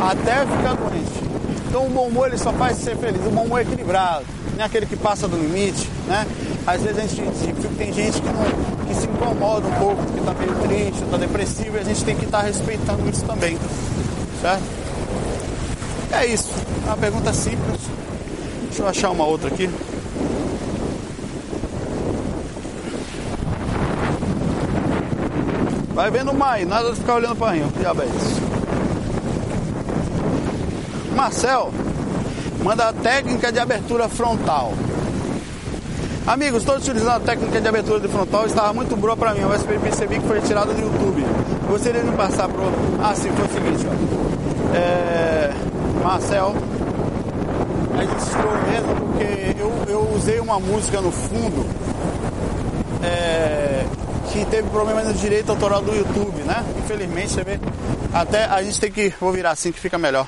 até 0.00 0.46
ficar 0.46 0.74
doente. 0.74 1.28
Então 1.68 1.86
o 1.86 1.90
bom 1.90 2.06
humor 2.06 2.28
ele 2.28 2.38
só 2.38 2.52
faz 2.52 2.78
ser 2.78 2.96
feliz. 2.96 3.24
O 3.26 3.30
bom 3.30 3.42
humor 3.42 3.60
é 3.60 3.62
equilibrado, 3.62 4.24
não 4.56 4.62
é 4.62 4.66
aquele 4.66 4.86
que 4.86 4.96
passa 4.96 5.28
do 5.28 5.36
limite, 5.36 5.88
né? 6.06 6.26
Às 6.66 6.82
vezes 6.82 6.98
a 6.98 7.00
gente 7.02 7.22
tem 7.76 7.92
gente 7.92 8.20
que, 8.20 8.28
não, 8.28 8.86
que 8.86 8.94
se 8.94 9.06
incomoda 9.06 9.66
um 9.66 9.72
pouco, 9.72 10.04
que 10.06 10.18
está 10.18 10.34
meio 10.34 10.54
triste, 10.56 11.02
está 11.04 11.16
depressivo, 11.16 11.76
e 11.76 11.80
a 11.80 11.84
gente 11.84 12.04
tem 12.04 12.16
que 12.16 12.24
estar 12.24 12.38
tá 12.38 12.44
respeitando 12.44 13.08
isso 13.08 13.24
também, 13.24 13.58
certo? 14.40 14.62
É 16.12 16.26
isso, 16.26 16.50
é 16.84 16.88
uma 16.88 16.96
pergunta 16.96 17.32
simples. 17.32 17.80
Deixa 18.78 18.86
eu 18.86 18.90
achar 18.90 19.10
uma 19.10 19.26
outra 19.26 19.48
aqui. 19.48 19.68
Vai 25.92 26.12
vendo 26.12 26.32
mais, 26.32 26.64
nada 26.64 26.90
de 26.92 26.96
ficar 27.00 27.16
olhando 27.16 27.34
para 27.34 27.54
mim, 27.54 27.68
que 27.72 27.80
diabo 27.80 28.02
é 28.02 28.06
isso? 28.06 28.40
Marcel 31.16 31.72
manda 32.62 32.88
a 32.88 32.92
técnica 32.92 33.50
de 33.50 33.58
abertura 33.58 34.08
frontal. 34.08 34.72
Amigos, 36.24 36.60
estou 36.60 36.76
utilizando 36.76 37.16
a 37.16 37.20
técnica 37.20 37.60
de 37.60 37.66
abertura 37.66 37.98
de 37.98 38.06
frontal, 38.06 38.46
estava 38.46 38.72
muito 38.72 38.96
boa 38.96 39.16
para 39.16 39.34
mim, 39.34 39.40
mas 39.48 39.60
percebi 39.64 40.20
que 40.20 40.26
foi 40.28 40.38
retirada 40.38 40.72
do 40.72 40.80
YouTube. 40.80 41.26
Gostaria 41.68 42.04
de 42.04 42.12
passar 42.12 42.48
para 42.48 42.62
Ah, 43.02 43.12
sim, 43.16 43.32
foi 43.32 43.44
o 43.44 43.48
seguinte, 43.48 43.84
ó. 43.88 44.76
É... 44.76 45.52
Marcel, 46.04 46.54
a 47.98 48.04
gente 48.04 48.30
tirou 48.30 48.52
mesmo 48.70 48.94
porque 49.06 49.60
eu, 49.60 49.84
eu 49.88 50.14
usei 50.14 50.40
uma 50.40 50.58
música 50.60 51.00
no 51.00 51.10
fundo 51.10 51.66
é... 53.02 53.84
que 54.32 54.44
teve 54.46 54.68
problema 54.70 55.02
no 55.02 55.14
direito 55.14 55.50
autoral 55.50 55.82
do 55.82 55.94
YouTube, 55.94 56.42
né? 56.42 56.64
Infelizmente, 56.78 57.32
você 57.32 57.44
vê. 57.44 57.58
Até 58.12 58.44
a 58.44 58.62
gente 58.62 58.80
tem 58.80 58.90
que. 58.90 59.12
Vou 59.20 59.32
virar 59.32 59.50
assim 59.50 59.72
que 59.72 59.80
fica 59.80 59.98
melhor 59.98 60.26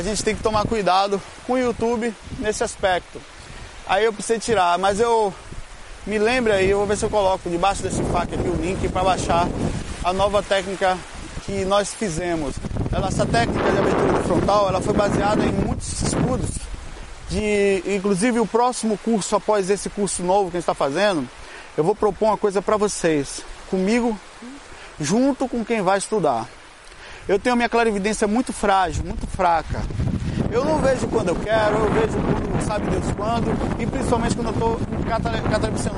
a 0.00 0.02
gente 0.02 0.24
tem 0.24 0.34
que 0.34 0.42
tomar 0.42 0.66
cuidado 0.66 1.20
com 1.46 1.52
o 1.52 1.58
YouTube 1.58 2.14
nesse 2.38 2.64
aspecto. 2.64 3.20
Aí 3.86 4.04
eu 4.04 4.12
precisei 4.14 4.38
tirar, 4.38 4.78
mas 4.78 4.98
eu 4.98 5.32
me 6.06 6.18
lembro 6.18 6.54
aí, 6.54 6.70
eu 6.70 6.78
vou 6.78 6.86
ver 6.86 6.96
se 6.96 7.04
eu 7.04 7.10
coloco 7.10 7.50
debaixo 7.50 7.82
desse 7.82 8.02
fac 8.04 8.34
aqui 8.34 8.48
o 8.48 8.54
link 8.54 8.88
para 8.88 9.04
baixar 9.04 9.46
a 10.02 10.12
nova 10.12 10.42
técnica 10.42 10.96
que 11.44 11.66
nós 11.66 11.92
fizemos. 11.92 12.54
Ela, 12.90 13.08
essa 13.08 13.26
técnica 13.26 13.70
de 13.70 13.78
abertura 13.78 14.19
frontal, 14.30 14.68
ela 14.68 14.80
foi 14.80 14.94
baseada 14.94 15.44
em 15.44 15.50
muitos 15.50 16.02
estudos 16.02 16.50
de, 17.28 17.82
inclusive 17.84 18.38
o 18.38 18.46
próximo 18.46 18.96
curso 18.98 19.34
após 19.34 19.68
esse 19.68 19.90
curso 19.90 20.22
novo 20.22 20.50
que 20.50 20.56
a 20.56 20.60
gente 20.60 20.62
está 20.62 20.74
fazendo, 20.74 21.28
eu 21.76 21.82
vou 21.82 21.96
propor 21.96 22.26
uma 22.26 22.36
coisa 22.36 22.62
para 22.62 22.76
vocês, 22.76 23.44
comigo, 23.68 24.16
junto 25.00 25.48
com 25.48 25.64
quem 25.64 25.82
vai 25.82 25.98
estudar. 25.98 26.46
Eu 27.26 27.40
tenho 27.40 27.56
minha 27.56 27.68
clarividência 27.68 28.28
muito 28.28 28.52
frágil, 28.52 29.04
muito 29.04 29.26
fraca. 29.26 29.82
Eu 30.50 30.64
não 30.64 30.78
vejo 30.78 31.08
quando 31.08 31.30
eu 31.30 31.36
quero, 31.36 31.76
eu 31.76 31.92
vejo 31.92 32.12
quando 32.12 32.64
sabe 32.64 32.88
Deus 32.88 33.12
quando, 33.16 33.80
e 33.80 33.86
principalmente 33.86 34.36
quando 34.36 34.48
eu 34.48 34.52
estou 34.52 34.80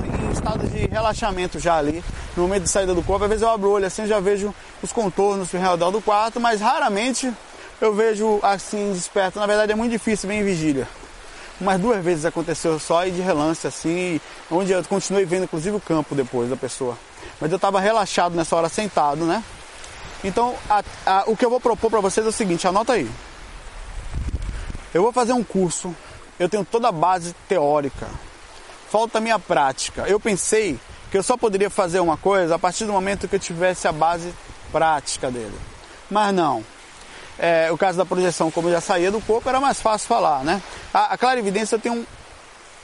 em 0.07 0.33
estado 0.33 0.67
de 0.67 0.87
relaxamento 0.87 1.59
já 1.59 1.77
ali, 1.77 2.03
no 2.35 2.45
momento 2.45 2.63
de 2.63 2.71
saída 2.71 2.95
do 2.95 3.03
corpo. 3.03 3.25
Às 3.25 3.29
vezes 3.29 3.43
eu 3.43 3.51
abro 3.51 3.69
o 3.69 3.73
olho 3.73 3.87
assim, 3.87 4.07
já 4.07 4.21
vejo 4.21 4.55
os 4.83 4.91
contornos 4.91 5.53
redor 5.53 5.91
do 5.91 6.01
quarto, 6.01 6.41
mas 6.41 6.61
raramente 6.61 7.31
eu 7.85 7.93
vejo 7.93 8.39
assim 8.43 8.93
desperto. 8.93 9.41
Na 9.41 9.47
verdade 9.47 9.73
é 9.73 9.75
muito 9.75 9.91
difícil, 9.91 10.29
bem 10.29 10.41
em 10.41 10.45
vigília. 10.45 10.89
Umas 11.61 11.81
duas 11.81 12.03
vezes 12.03 12.25
aconteceu 12.25 12.79
só 12.79 13.07
e 13.07 13.11
de 13.11 13.21
relance 13.21 13.67
assim, 13.67 14.21
onde 14.51 14.73
eu 14.73 14.83
continuei 14.85 15.25
vendo 15.25 15.45
inclusive 15.45 15.77
o 15.77 15.81
campo 15.81 16.15
depois 16.15 16.49
da 16.49 16.57
pessoa. 16.57 16.97
Mas 17.41 17.51
eu 17.51 17.57
estava 17.57 17.81
relaxado 17.81 18.35
nessa 18.37 18.55
hora 18.55 18.69
sentado, 18.69 19.25
né? 19.25 19.43
Então, 20.25 20.55
a, 20.71 20.83
a, 21.05 21.25
o 21.27 21.37
que 21.37 21.45
eu 21.45 21.51
vou 21.51 21.61
propor 21.61 21.91
para 21.91 22.01
vocês 22.01 22.25
é 22.25 22.29
o 22.29 22.33
seguinte: 22.33 22.67
anota 22.67 22.93
aí. 22.93 23.11
Eu 24.95 25.03
vou 25.03 25.13
fazer 25.13 25.33
um 25.33 25.43
curso, 25.43 25.95
eu 26.39 26.49
tenho 26.49 26.65
toda 26.65 26.89
a 26.89 26.93
base 26.93 27.35
teórica, 27.49 28.09
falta 28.91 29.19
a 29.19 29.21
minha 29.21 29.39
prática. 29.39 30.05
Eu 30.07 30.21
pensei 30.21 30.79
que 31.11 31.19
eu 31.19 31.23
só 31.23 31.37
poderia 31.37 31.71
fazer 31.71 31.99
uma 31.99 32.17
coisa 32.17 32.55
a 32.55 32.59
partir 32.59 32.85
do 32.85 32.93
momento 32.93 33.27
que 33.27 33.35
eu 33.35 33.41
tivesse 33.41 33.89
a 33.89 33.93
base 33.93 34.33
prática 34.71 35.31
dele. 35.31 35.59
Mas 36.11 36.33
não. 36.33 36.65
É, 37.45 37.73
o 37.73 37.77
caso 37.77 37.99
da 37.99 38.07
projeção, 38.07 38.51
como 38.51 38.71
já 38.71 38.81
saía 38.81 39.11
do 39.11 39.21
corpo, 39.21 39.49
era 39.49 39.61
mais 39.61 39.81
fácil 39.81 40.07
falar, 40.07 40.45
né? 40.45 40.63
A, 40.95 41.15
a 41.15 41.19
clarividência 41.19 41.77
tem 41.77 41.91
um, 41.91 42.07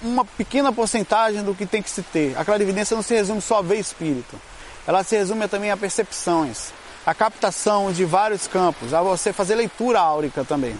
uma 0.03 0.25
pequena 0.25 0.73
porcentagem 0.73 1.44
do 1.44 1.55
que 1.55 1.64
tem 1.64 1.81
que 1.81 1.88
se 1.88 2.03
ter. 2.03 2.37
A 2.37 2.44
clarividência 2.44 2.97
não 2.97 3.03
se 3.03 3.14
resume 3.14 3.40
só 3.40 3.59
a 3.59 3.62
ver 3.62 3.79
espírito. 3.79 4.38
Ela 4.85 5.05
se 5.05 5.16
resume 5.16 5.47
também 5.47 5.71
a 5.71 5.77
percepções 5.77 6.73
a 7.09 7.14
captação 7.14 7.90
de 7.90 8.05
vários 8.05 8.47
campos, 8.47 8.92
a 8.92 9.01
você 9.01 9.33
fazer 9.33 9.55
leitura 9.55 9.99
áurica 9.99 10.44
também. 10.44 10.77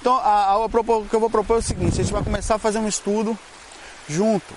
Então, 0.00 0.14
a, 0.14 0.50
a, 0.50 0.64
o 0.64 0.68
que 0.68 1.16
eu 1.16 1.18
vou 1.18 1.28
propor 1.28 1.56
é 1.56 1.58
o 1.58 1.62
seguinte: 1.62 2.00
a 2.00 2.04
gente 2.04 2.12
vai 2.12 2.22
começar 2.22 2.54
a 2.54 2.58
fazer 2.58 2.78
um 2.78 2.86
estudo 2.86 3.36
junto, 4.08 4.54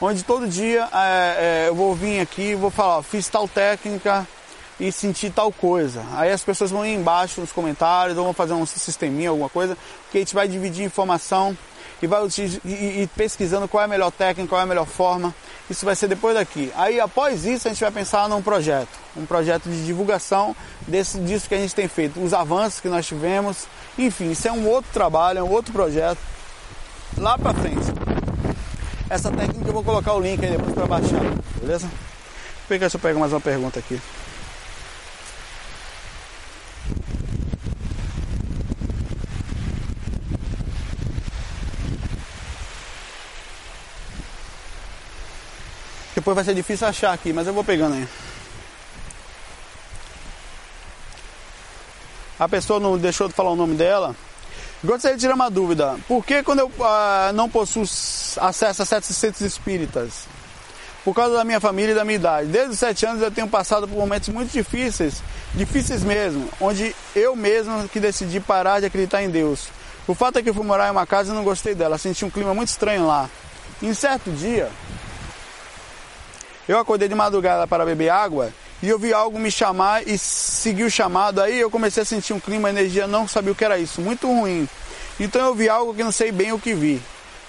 onde 0.00 0.22
todo 0.22 0.46
dia 0.46 0.88
é, 0.92 1.64
é, 1.64 1.68
eu 1.68 1.74
vou 1.74 1.92
vir 1.92 2.20
aqui 2.20 2.50
e 2.50 2.54
vou 2.54 2.70
falar, 2.70 2.98
ó, 2.98 3.02
fiz 3.02 3.26
tal 3.26 3.48
técnica 3.48 4.24
e 4.78 4.92
senti 4.92 5.30
tal 5.30 5.50
coisa. 5.50 6.04
Aí 6.14 6.30
as 6.30 6.42
pessoas 6.42 6.70
vão 6.70 6.86
ir 6.86 6.94
embaixo 6.94 7.40
nos 7.40 7.52
comentários, 7.52 8.16
ou 8.16 8.24
vão 8.24 8.32
fazer 8.32 8.52
um 8.52 8.64
sisteminha, 8.64 9.30
alguma 9.30 9.48
coisa, 9.48 9.76
que 10.10 10.18
a 10.18 10.20
gente 10.20 10.34
vai 10.34 10.46
dividir 10.46 10.84
informação 10.84 11.56
e 12.00 12.06
vai 12.06 12.20
e, 12.64 13.02
e 13.02 13.10
pesquisando 13.16 13.66
qual 13.66 13.82
é 13.82 13.84
a 13.84 13.88
melhor 13.88 14.12
técnica, 14.12 14.48
qual 14.48 14.60
é 14.60 14.64
a 14.64 14.66
melhor 14.66 14.86
forma. 14.86 15.34
Isso 15.68 15.84
vai 15.84 15.96
ser 15.96 16.08
depois 16.08 16.34
daqui. 16.34 16.72
Aí 16.76 17.00
após 17.00 17.44
isso 17.44 17.66
a 17.66 17.70
gente 17.70 17.80
vai 17.80 17.90
pensar 17.90 18.28
num 18.28 18.40
projeto, 18.40 18.88
um 19.16 19.26
projeto 19.26 19.68
de 19.68 19.84
divulgação 19.84 20.54
desse, 20.86 21.18
disso 21.18 21.48
que 21.48 21.54
a 21.54 21.58
gente 21.58 21.74
tem 21.74 21.88
feito, 21.88 22.22
os 22.22 22.32
avanços 22.32 22.80
que 22.80 22.88
nós 22.88 23.06
tivemos, 23.06 23.66
enfim, 23.98 24.30
isso 24.30 24.46
é 24.46 24.52
um 24.52 24.66
outro 24.68 24.90
trabalho, 24.92 25.40
é 25.40 25.42
um 25.42 25.50
outro 25.50 25.72
projeto. 25.72 26.18
Lá 27.16 27.36
para 27.36 27.52
frente. 27.54 27.92
Essa 29.10 29.30
técnica 29.30 29.68
eu 29.68 29.72
vou 29.72 29.82
colocar 29.82 30.12
o 30.12 30.20
link 30.20 30.44
aí 30.44 30.52
depois 30.52 30.72
para 30.74 30.86
baixar, 30.86 31.22
beleza? 31.60 31.90
Deixa 32.68 32.96
eu 32.96 33.00
pegar 33.00 33.18
mais 33.18 33.32
uma 33.32 33.40
pergunta 33.40 33.78
aqui. 33.78 33.98
Depois 46.14 46.34
vai 46.34 46.44
ser 46.44 46.54
difícil 46.54 46.86
achar 46.86 47.12
aqui, 47.12 47.32
mas 47.32 47.46
eu 47.46 47.54
vou 47.54 47.62
pegando 47.62 47.94
aí. 47.94 48.08
A 52.38 52.48
pessoa 52.48 52.78
não 52.78 52.98
deixou 52.98 53.28
de 53.28 53.34
falar 53.34 53.50
o 53.50 53.56
nome 53.56 53.74
dela. 53.74 54.14
Gostaria 54.82 55.16
de 55.16 55.20
tirar 55.22 55.34
uma 55.34 55.50
dúvida. 55.50 55.96
Por 56.06 56.24
que 56.24 56.42
quando 56.42 56.60
eu 56.60 56.72
ah, 56.80 57.32
não 57.34 57.48
possuo 57.48 57.82
acesso 57.82 58.82
a 58.82 58.84
certos 58.84 59.16
centros 59.16 59.42
espíritas? 59.42 60.26
Por 61.08 61.14
causa 61.14 61.36
da 61.36 61.42
minha 61.42 61.58
família 61.58 61.92
e 61.92 61.94
da 61.94 62.04
minha 62.04 62.16
idade. 62.16 62.48
Desde 62.48 62.72
os 62.72 62.78
sete 62.78 63.06
anos 63.06 63.22
eu 63.22 63.30
tenho 63.30 63.48
passado 63.48 63.88
por 63.88 63.96
momentos 63.96 64.28
muito 64.28 64.52
difíceis, 64.52 65.22
difíceis 65.54 66.04
mesmo, 66.04 66.50
onde 66.60 66.94
eu 67.16 67.34
mesmo 67.34 67.88
que 67.88 67.98
decidi 67.98 68.40
parar 68.40 68.80
de 68.80 68.84
acreditar 68.84 69.22
em 69.22 69.30
Deus. 69.30 69.68
O 70.06 70.14
fato 70.14 70.38
é 70.38 70.42
que 70.42 70.50
eu 70.50 70.54
fui 70.54 70.66
morar 70.66 70.86
em 70.88 70.90
uma 70.90 71.06
casa 71.06 71.32
e 71.32 71.34
não 71.34 71.42
gostei 71.42 71.74
dela, 71.74 71.96
senti 71.96 72.26
um 72.26 72.30
clima 72.30 72.52
muito 72.52 72.68
estranho 72.68 73.06
lá. 73.06 73.30
Em 73.82 73.94
certo 73.94 74.30
dia, 74.30 74.70
eu 76.68 76.78
acordei 76.78 77.08
de 77.08 77.14
madrugada 77.14 77.66
para 77.66 77.86
beber 77.86 78.10
água 78.10 78.52
e 78.82 78.90
eu 78.90 78.98
vi 78.98 79.10
algo 79.10 79.38
me 79.38 79.50
chamar 79.50 80.06
e 80.06 80.18
segui 80.18 80.84
o 80.84 80.90
chamado. 80.90 81.40
Aí 81.40 81.58
eu 81.58 81.70
comecei 81.70 82.02
a 82.02 82.06
sentir 82.06 82.34
um 82.34 82.38
clima, 82.38 82.68
energia, 82.68 83.06
não 83.06 83.26
sabia 83.26 83.52
o 83.52 83.54
que 83.54 83.64
era 83.64 83.78
isso, 83.78 84.02
muito 84.02 84.26
ruim. 84.26 84.68
Então 85.18 85.40
eu 85.46 85.54
vi 85.54 85.70
algo 85.70 85.94
que 85.94 86.04
não 86.04 86.12
sei 86.12 86.30
bem 86.30 86.52
o 86.52 86.58
que 86.58 86.74
vi. 86.74 87.00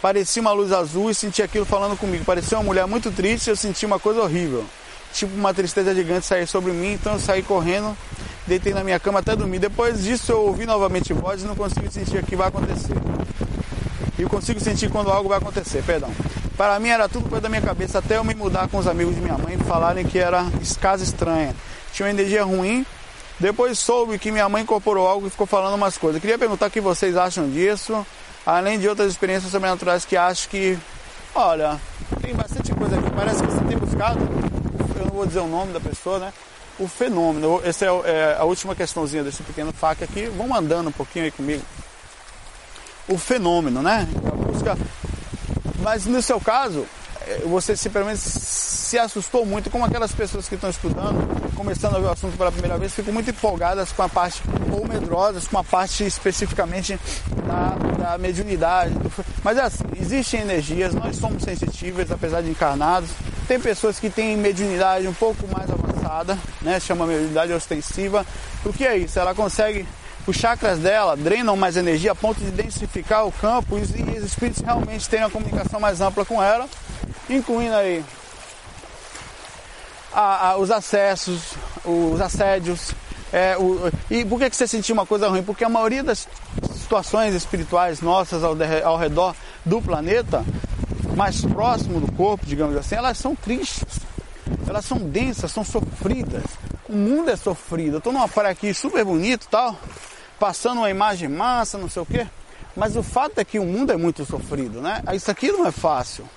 Parecia 0.02 0.42
uma 0.42 0.52
luz 0.52 0.72
azul 0.72 1.10
e 1.10 1.16
senti 1.16 1.42
aquilo 1.42 1.66
falando 1.66 1.98
comigo. 1.98 2.26
Parecia 2.26 2.58
uma 2.58 2.64
mulher 2.64 2.86
muito 2.88 3.12
triste 3.12 3.48
e 3.48 3.50
eu 3.52 3.56
senti 3.56 3.86
uma 3.86 4.00
coisa 4.00 4.22
horrível. 4.22 4.66
Tipo 5.14 5.36
uma 5.36 5.54
tristeza 5.54 5.94
gigante 5.94 6.26
sair 6.26 6.48
sobre 6.48 6.72
mim, 6.72 6.94
então 6.94 7.14
eu 7.14 7.20
saí 7.20 7.42
correndo, 7.42 7.98
deitei 8.46 8.74
na 8.74 8.84
minha 8.84 9.00
cama 9.00 9.20
até 9.20 9.36
dormir. 9.36 9.60
Depois 9.60 10.04
disso 10.04 10.32
eu 10.32 10.42
ouvi 10.42 10.66
novamente 10.66 11.14
voz 11.14 11.42
e 11.42 11.46
não 11.46 11.56
consigo 11.56 11.90
sentir 11.92 12.18
o 12.18 12.24
que 12.24 12.36
vai 12.36 12.48
acontecer. 12.48 12.96
E 14.18 14.24
consigo 14.26 14.60
sentir 14.60 14.90
quando 14.90 15.10
algo 15.10 15.30
vai 15.30 15.38
acontecer, 15.38 15.82
perdão. 15.84 16.12
Para 16.58 16.78
mim 16.78 16.90
era 16.90 17.08
tudo 17.08 17.30
coisa 17.30 17.42
da 17.42 17.50
minha 17.50 17.62
cabeça, 17.62 18.00
até 18.00 18.18
eu 18.18 18.24
me 18.24 18.36
mudar 18.36 18.68
com 18.68 18.78
os 18.78 18.86
amigos 18.86 19.16
de 19.16 19.22
minha 19.22 19.38
mãe 19.38 19.58
e 19.60 19.64
falarem 19.64 20.06
que 20.06 20.20
era 20.20 20.46
casa 20.82 21.04
estranha. 21.04 21.56
Tinha 21.94 22.06
uma 22.06 22.12
energia 22.12 22.44
ruim. 22.44 22.86
Depois 23.40 23.80
soube 23.80 24.20
que 24.20 24.30
minha 24.30 24.50
mãe 24.50 24.64
incorporou 24.64 25.08
algo 25.08 25.26
e 25.26 25.30
ficou 25.30 25.48
falando 25.48 25.76
umas 25.76 25.98
coisas. 25.98 26.20
Queria 26.20 26.38
perguntar 26.38 26.68
o 26.68 26.70
que 26.70 26.82
vocês 26.82 27.16
acham 27.16 27.50
disso, 27.50 28.06
além 28.58 28.80
de 28.80 28.88
outras 28.88 29.12
experiências 29.12 29.52
sobrenaturais 29.52 30.06
que 30.06 30.18
acho 30.18 30.50
que, 30.50 30.78
olha, 31.36 31.80
tem 32.22 32.34
bastante 32.34 32.74
coisa 32.74 32.98
aqui. 32.98 33.10
Parece 33.12 33.42
que 33.44 33.52
você 33.52 33.66
tem 33.66 33.78
buscado, 33.78 34.20
eu 34.96 35.06
não 35.06 35.12
vou 35.12 35.26
dizer 35.26 35.40
o 35.40 35.48
nome 35.48 35.74
da 35.74 35.80
pessoa, 35.80 36.20
né? 36.20 36.34
O 36.80 36.88
fenômeno. 36.88 37.62
Essa 37.64 37.86
é, 37.86 37.88
é 37.88 38.38
a 38.40 38.44
última 38.46 38.74
questãozinha 38.74 39.24
desse 39.24 39.44
pequeno 39.44 39.74
faca 39.74 40.06
aqui. 40.06 40.26
Vamos 40.28 40.58
andando 40.58 40.88
um 40.88 40.92
pouquinho 40.92 41.26
aí 41.26 41.32
comigo. 41.32 41.64
O 43.08 43.18
fenômeno, 43.18 43.82
né? 43.82 44.08
A 44.26 44.36
busca 44.36 44.78
mas 45.82 46.06
no 46.06 46.22
seu 46.22 46.40
caso, 46.40 46.86
você 47.46 47.76
se 47.76 47.90
se 48.18 48.98
assustou 48.98 49.46
muito, 49.46 49.70
como 49.70 49.86
aquelas 49.86 50.12
pessoas 50.12 50.50
que 50.50 50.56
estão 50.56 50.70
estudando, 50.70 51.54
começando 51.56 51.96
a 51.96 52.00
ver 52.00 52.08
o 52.08 52.12
assunto 52.12 52.36
pela 52.36 52.52
primeira 52.52 52.78
vez, 52.78 52.94
ficam 52.94 53.14
muito 53.14 53.30
empolgadas 53.30 53.92
com 53.92 54.02
a 54.02 54.10
parte, 54.10 54.42
ou 54.72 54.88
medrosas 54.88 55.48
com 55.48 55.60
a 55.60 55.64
parte 55.64 56.04
especificamente 56.06 57.00
da, 57.46 57.76
da 57.98 58.18
mediunidade. 58.18 58.96
Mas 59.44 59.58
é 59.58 59.62
assim, 59.62 59.84
existem 60.00 60.42
energias, 60.42 60.94
nós 60.96 61.18
somos 61.18 61.44
sensitivos, 61.44 62.12
apesar 62.12 62.42
de 62.42 62.50
encarnados. 62.50 63.12
Tem 63.48 63.60
pessoas 63.60 64.00
que 64.00 64.10
têm 64.10 64.36
mediunidade 64.36 65.08
um 65.08 65.14
pouco 65.14 65.48
mais 65.48 65.70
avançada, 65.70 66.38
né? 66.62 66.80
Chama 66.80 67.06
mediunidade 67.06 67.54
ostensiva. 67.54 68.26
O 68.66 68.74
que 68.74 68.86
é 68.86 68.98
isso? 68.98 69.20
Ela 69.20 69.34
consegue 69.36 69.88
os 70.30 70.38
chakras 70.38 70.78
dela 70.78 71.18
drenam 71.18 71.58
mais 71.58 71.76
energia 71.76 72.12
a 72.12 72.16
ponto 72.16 72.40
de 72.40 72.52
densificar 72.52 73.26
o 73.26 73.32
campo 73.32 73.80
e 73.80 73.82
os 73.82 74.24
espíritos 74.24 74.62
realmente 74.62 75.10
terem 75.10 75.26
uma 75.26 75.32
comunicação 75.32 75.80
mais 75.80 76.02
ampla 76.02 76.24
com 76.24 76.42
ela, 76.42 76.70
incluindo 77.28 77.74
aí 77.74 78.06
a, 80.14 80.50
a, 80.50 80.58
os 80.58 80.70
acessos, 80.70 81.54
os 81.84 82.22
assédios. 82.22 82.94
É, 83.34 83.58
o, 83.58 83.92
e 84.10 84.24
por 84.24 84.40
que, 84.40 84.52
que 84.52 84.56
você 84.56 84.68
sentiu 84.68 84.94
uma 84.94 85.06
coisa 85.06 85.28
ruim? 85.28 85.42
Porque 85.42 85.64
a 85.64 85.70
maioria 85.70 86.04
das 86.04 86.28
situações 86.74 87.34
espirituais 87.34 88.00
nossas 88.00 88.44
ao, 88.44 88.56
ao 88.84 88.98
redor 88.98 89.36
do 89.66 89.82
planeta, 89.82 90.46
mais 91.16 91.42
próximo 91.42 92.00
do 92.00 92.12
corpo, 92.12 92.46
digamos 92.46 92.76
assim, 92.78 92.96
elas 92.96 93.18
são 93.18 93.36
tristes, 93.36 94.00
elas 94.68 94.86
são 94.86 95.00
densas, 95.00 95.52
são 95.52 95.64
sofridas. 95.64 96.44
O 96.88 96.96
mundo 96.96 97.30
é 97.30 97.36
sofrido. 97.36 97.96
Eu 97.96 97.98
estou 97.98 98.14
numa 98.14 98.28
praia 98.28 98.52
aqui 98.52 98.74
super 98.74 99.04
bonito 99.04 99.48
tal, 99.50 99.76
passando 100.40 100.80
uma 100.80 100.90
imagem 100.90 101.28
massa, 101.28 101.78
não 101.78 101.90
sei 101.90 102.02
o 102.02 102.06
quê. 102.06 102.26
Mas 102.76 102.96
o 102.96 103.04
fato 103.04 103.40
é 103.40 103.46
que 103.46 103.60
o 103.60 103.66
mundo 103.66 103.92
é 103.92 103.98
muito 103.98 104.26
sofrido, 104.26 104.82
né? 104.82 105.04
Isso 105.14 105.30
aqui 105.30 105.52
não 105.52 105.66
é 105.66 105.72
fácil. 105.72 106.28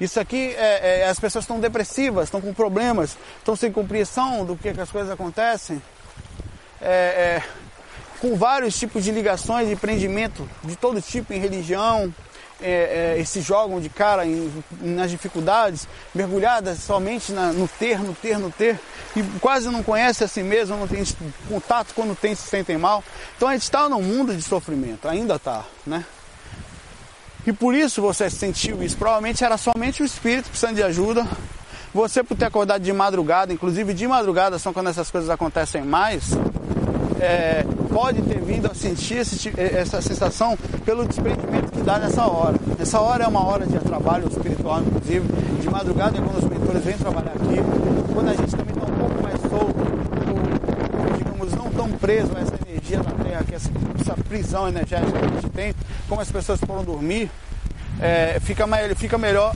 Isso 0.00 0.18
aqui, 0.20 0.54
é, 0.56 1.00
é, 1.00 1.08
as 1.08 1.18
pessoas 1.18 1.44
estão 1.44 1.60
depressivas, 1.60 2.24
estão 2.24 2.40
com 2.40 2.52
problemas, 2.52 3.16
estão 3.38 3.54
sem 3.56 3.72
compreensão 3.72 4.44
do 4.44 4.56
que, 4.56 4.72
que 4.72 4.80
as 4.80 4.90
coisas 4.90 5.10
acontecem. 5.10 5.82
É, 6.80 7.42
é 7.42 7.42
com 8.20 8.36
vários 8.36 8.78
tipos 8.78 9.04
de 9.04 9.10
ligações, 9.10 9.68
de 9.68 9.76
prendimento 9.76 10.48
de 10.62 10.76
todo 10.76 11.00
tipo 11.02 11.32
em 11.32 11.38
religião, 11.38 12.14
é, 12.60 13.16
é, 13.18 13.24
se 13.24 13.40
jogam 13.40 13.80
de 13.80 13.88
cara 13.88 14.26
em, 14.26 14.52
nas 14.80 15.10
dificuldades, 15.10 15.88
mergulhadas 16.14 16.78
somente 16.78 17.32
na, 17.32 17.52
no 17.52 17.68
ter, 17.68 17.98
no 17.98 18.14
ter, 18.14 18.38
no 18.38 18.50
ter, 18.50 18.78
e 19.16 19.22
quase 19.40 19.68
não 19.68 19.82
conhece 19.82 20.24
a 20.24 20.28
si 20.28 20.42
mesmo, 20.42 20.76
não 20.76 20.88
tem 20.88 21.04
contato 21.48 21.94
quando 21.94 22.16
tem, 22.16 22.34
se 22.34 22.48
sentem 22.48 22.78
mal. 22.78 23.02
Então 23.36 23.48
a 23.48 23.52
gente 23.52 23.62
está 23.62 23.88
num 23.88 24.02
mundo 24.02 24.34
de 24.34 24.42
sofrimento, 24.42 25.08
ainda 25.08 25.36
está, 25.36 25.64
né? 25.86 26.04
E 27.46 27.52
por 27.52 27.74
isso 27.74 28.00
você 28.00 28.30
sentiu 28.30 28.82
isso. 28.82 28.96
Provavelmente 28.96 29.44
era 29.44 29.58
somente 29.58 30.02
o 30.02 30.06
espírito 30.06 30.48
precisando 30.48 30.76
de 30.76 30.82
ajuda. 30.82 31.26
Você 31.92 32.24
por 32.24 32.36
ter 32.36 32.46
acordado 32.46 32.82
de 32.82 32.92
madrugada, 32.92 33.52
inclusive 33.52 33.92
de 33.92 34.08
madrugada 34.08 34.58
são 34.58 34.72
quando 34.72 34.88
essas 34.88 35.10
coisas 35.10 35.28
acontecem 35.28 35.82
mais 35.82 36.30
é, 37.20 37.64
pode 37.92 38.22
ter 38.22 38.40
vindo 38.40 38.70
a 38.70 38.74
sentir 38.74 39.18
esse, 39.18 39.52
essa 39.58 40.00
sensação 40.00 40.56
pelo 40.84 41.06
desprendimento 41.06 41.70
que 41.70 41.80
dá 41.82 41.98
nessa 41.98 42.26
hora. 42.26 42.56
Essa 42.78 43.00
hora 43.00 43.24
é 43.24 43.26
uma 43.28 43.44
hora 43.46 43.66
de 43.66 43.78
trabalho 43.78 44.28
espiritual, 44.28 44.80
inclusive, 44.80 45.26
de 45.60 45.70
madrugada, 45.70 46.18
é 46.18 46.20
quando 46.20 46.38
os 46.38 46.44
mentores 46.44 46.84
vêm 46.84 46.96
trabalhar 46.96 47.32
aqui, 47.32 48.12
quando 48.12 48.28
a 48.28 48.34
gente 48.34 48.50
também 48.50 48.74
está 48.74 48.86
um 48.86 48.98
pouco 48.98 49.22
mais 49.22 49.40
solto, 49.40 51.18
digamos, 51.18 51.52
não 51.54 51.70
tão 51.70 51.88
preso 51.98 52.30
a 52.36 52.40
essa 52.40 52.54
energia 52.66 52.98
da 52.98 53.10
Terra, 53.24 53.44
que 53.44 53.54
essa, 53.54 53.70
essa 54.00 54.14
prisão 54.28 54.68
energética 54.68 55.18
que 55.18 55.24
a 55.24 55.28
gente 55.28 55.50
tem, 55.50 55.74
como 56.08 56.20
as 56.20 56.30
pessoas 56.30 56.60
foram 56.60 56.84
dormir, 56.84 57.30
é, 58.00 58.38
fica, 58.40 58.66
fica 58.96 59.16
melhor 59.16 59.54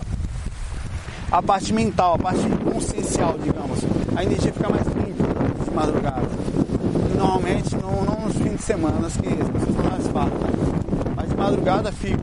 a 1.31 1.42
parte 1.42 1.73
mental, 1.73 2.14
a 2.14 2.18
parte 2.18 2.40
consciencial, 2.64 3.37
digamos. 3.42 3.81
A 4.16 4.23
energia 4.23 4.53
fica 4.53 4.68
mais 4.68 4.87
limpa 4.87 5.64
de 5.64 5.71
madrugada 5.71 6.28
normalmente 7.29 7.77
não, 7.77 8.25
nos 8.25 8.37
fins 8.37 8.57
de 8.57 8.62
semana 8.62 8.97
que 9.11 9.29
as 9.29 9.49
pessoas 9.51 9.69
estão 9.69 9.85
mais 9.85 10.07
fácil, 10.07 11.14
mas 11.14 11.29
de 11.29 11.37
madrugada 11.37 11.93
fico. 11.93 12.23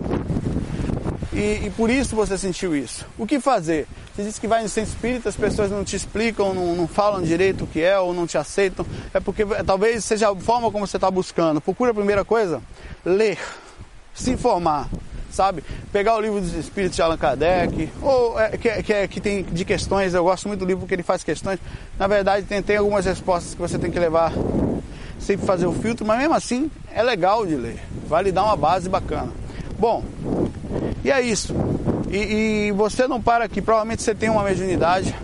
E, 1.31 1.65
e, 1.65 1.73
por 1.75 1.89
isso 1.89 2.15
você 2.15 2.37
sentiu 2.37 2.75
isso. 2.75 3.05
O 3.17 3.27
que 3.27 3.39
fazer? 3.39 3.87
Você 4.15 4.23
disse 4.23 4.39
que 4.41 4.47
vai 4.47 4.63
no 4.63 4.69
centro 4.69 4.91
espírita, 4.91 5.29
as 5.29 5.35
pessoas 5.35 5.69
não 5.69 5.83
te 5.83 5.95
explicam, 5.95 6.53
não, 6.53 6.75
não 6.75 6.87
falam 6.87 7.21
direito 7.21 7.65
o 7.65 7.67
que 7.67 7.81
é 7.81 7.99
ou 7.99 8.13
não 8.13 8.25
te 8.25 8.37
aceitam. 8.37 8.85
É 9.13 9.19
porque 9.19 9.45
talvez 9.65 10.03
seja 10.05 10.31
a 10.31 10.35
forma 10.35 10.71
como 10.71 10.87
você 10.87 10.97
está 10.97 11.11
buscando. 11.11 11.59
Procura 11.61 11.91
a 11.91 11.93
primeira 11.93 12.23
coisa, 12.23 12.61
ler, 13.05 13.37
se 14.13 14.31
informar 14.31 14.89
sabe? 15.35 15.63
Pegar 15.91 16.15
o 16.15 16.21
livro 16.21 16.39
dos 16.39 16.53
Espíritos 16.53 16.95
de 16.95 17.01
Allan 17.01 17.17
Kardec, 17.17 17.89
ou 18.01 18.39
é, 18.39 18.51
que, 18.57 18.83
que, 18.83 19.07
que, 19.09 19.19
tem 19.19 19.43
de 19.43 19.65
questões, 19.65 20.13
eu 20.13 20.23
gosto 20.23 20.47
muito 20.47 20.61
do 20.61 20.65
livro 20.65 20.81
porque 20.81 20.95
ele 20.95 21.03
faz 21.03 21.23
questões. 21.23 21.59
Na 21.99 22.07
verdade, 22.07 22.45
tem, 22.45 22.61
tem 22.61 22.77
algumas 22.77 23.05
respostas 23.05 23.53
que 23.53 23.59
você 23.59 23.77
tem 23.77 23.91
que 23.91 23.99
levar, 23.99 24.31
sempre 25.19 25.45
fazer 25.45 25.65
o 25.65 25.73
filtro, 25.73 26.05
mas 26.05 26.19
mesmo 26.19 26.33
assim 26.33 26.69
é 26.93 27.01
legal 27.01 27.45
de 27.45 27.55
ler, 27.55 27.79
vai 28.07 28.23
lhe 28.23 28.31
dar 28.31 28.43
uma 28.43 28.55
base 28.55 28.89
bacana. 28.89 29.31
Bom, 29.77 30.03
e 31.03 31.11
é 31.11 31.21
isso. 31.21 31.53
E, 32.09 32.67
e 32.67 32.71
você 32.71 33.07
não 33.07 33.21
para 33.21 33.45
aqui, 33.45 33.61
provavelmente 33.61 34.01
você 34.01 34.15
tem 34.15 34.29
uma 34.29 34.43
mediunidade 34.43 35.15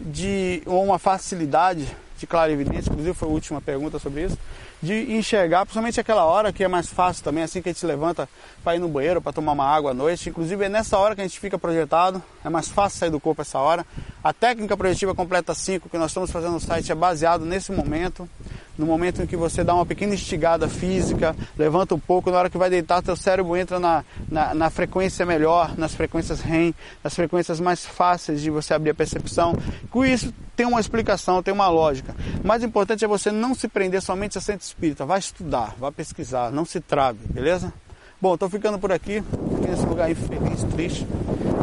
de, 0.00 0.62
ou 0.66 0.84
uma 0.84 0.98
facilidade 0.98 1.86
de 2.22 2.26
clarividência, 2.26 2.88
inclusive 2.88 3.14
foi 3.14 3.28
a 3.28 3.32
última 3.32 3.60
pergunta 3.60 3.98
sobre 3.98 4.24
isso 4.24 4.38
de 4.82 5.12
enxergar, 5.12 5.60
principalmente 5.60 6.00
aquela 6.00 6.24
hora 6.24 6.52
que 6.52 6.64
é 6.64 6.68
mais 6.68 6.88
fácil 6.88 7.22
também, 7.22 7.44
assim 7.44 7.62
que 7.62 7.68
a 7.68 7.72
gente 7.72 7.86
levanta 7.86 8.28
para 8.64 8.74
ir 8.74 8.80
no 8.80 8.88
banheiro, 8.88 9.22
para 9.22 9.32
tomar 9.32 9.52
uma 9.52 9.64
água 9.64 9.92
à 9.92 9.94
noite. 9.94 10.28
Inclusive 10.28 10.64
é 10.64 10.68
nessa 10.68 10.98
hora 10.98 11.14
que 11.14 11.20
a 11.20 11.24
gente 11.24 11.38
fica 11.38 11.56
projetado, 11.56 12.20
é 12.44 12.50
mais 12.50 12.68
fácil 12.68 12.98
sair 12.98 13.10
do 13.10 13.20
corpo 13.20 13.42
essa 13.42 13.60
hora. 13.60 13.86
A 14.24 14.32
técnica 14.32 14.76
projetiva 14.76 15.14
completa 15.14 15.54
5 15.54 15.88
que 15.88 15.96
nós 15.96 16.10
estamos 16.10 16.32
fazendo 16.32 16.54
no 16.54 16.60
site 16.60 16.90
é 16.90 16.94
baseado 16.96 17.44
nesse 17.44 17.70
momento 17.70 18.28
no 18.76 18.86
momento 18.86 19.22
em 19.22 19.26
que 19.26 19.36
você 19.36 19.62
dá 19.62 19.74
uma 19.74 19.84
pequena 19.84 20.14
instigada 20.14 20.66
física, 20.66 21.36
levanta 21.58 21.94
um 21.94 21.98
pouco, 21.98 22.30
na 22.30 22.38
hora 22.38 22.50
que 22.50 22.56
vai 22.56 22.70
deitar, 22.70 23.02
teu 23.02 23.14
cérebro 23.14 23.54
entra 23.54 23.78
na, 23.78 24.02
na, 24.28 24.54
na 24.54 24.70
frequência 24.70 25.26
melhor, 25.26 25.76
nas 25.76 25.94
frequências 25.94 26.40
REM, 26.40 26.74
nas 27.04 27.14
frequências 27.14 27.60
mais 27.60 27.84
fáceis 27.84 28.40
de 28.40 28.50
você 28.50 28.72
abrir 28.72 28.90
a 28.90 28.94
percepção. 28.94 29.54
Com 29.90 30.04
isso, 30.04 30.32
tem 30.62 30.68
uma 30.68 30.78
explicação, 30.78 31.42
tem 31.42 31.52
uma 31.52 31.68
lógica. 31.68 32.14
O 32.42 32.46
mais 32.46 32.62
importante 32.62 33.04
é 33.04 33.08
você 33.08 33.32
não 33.32 33.52
se 33.52 33.66
prender 33.66 34.00
somente 34.00 34.38
a 34.38 34.40
centro 34.40 34.64
espírita, 34.64 35.04
vai 35.04 35.18
estudar, 35.18 35.74
vai 35.76 35.90
pesquisar, 35.90 36.52
não 36.52 36.64
se 36.64 36.78
trave, 36.78 37.18
beleza? 37.28 37.72
Bom, 38.20 38.34
estou 38.34 38.48
ficando 38.48 38.78
por 38.78 38.92
aqui, 38.92 39.16
aqui 39.56 39.68
nesse 39.68 39.84
lugar 39.84 40.08
infeliz, 40.08 40.62
triste. 40.72 41.04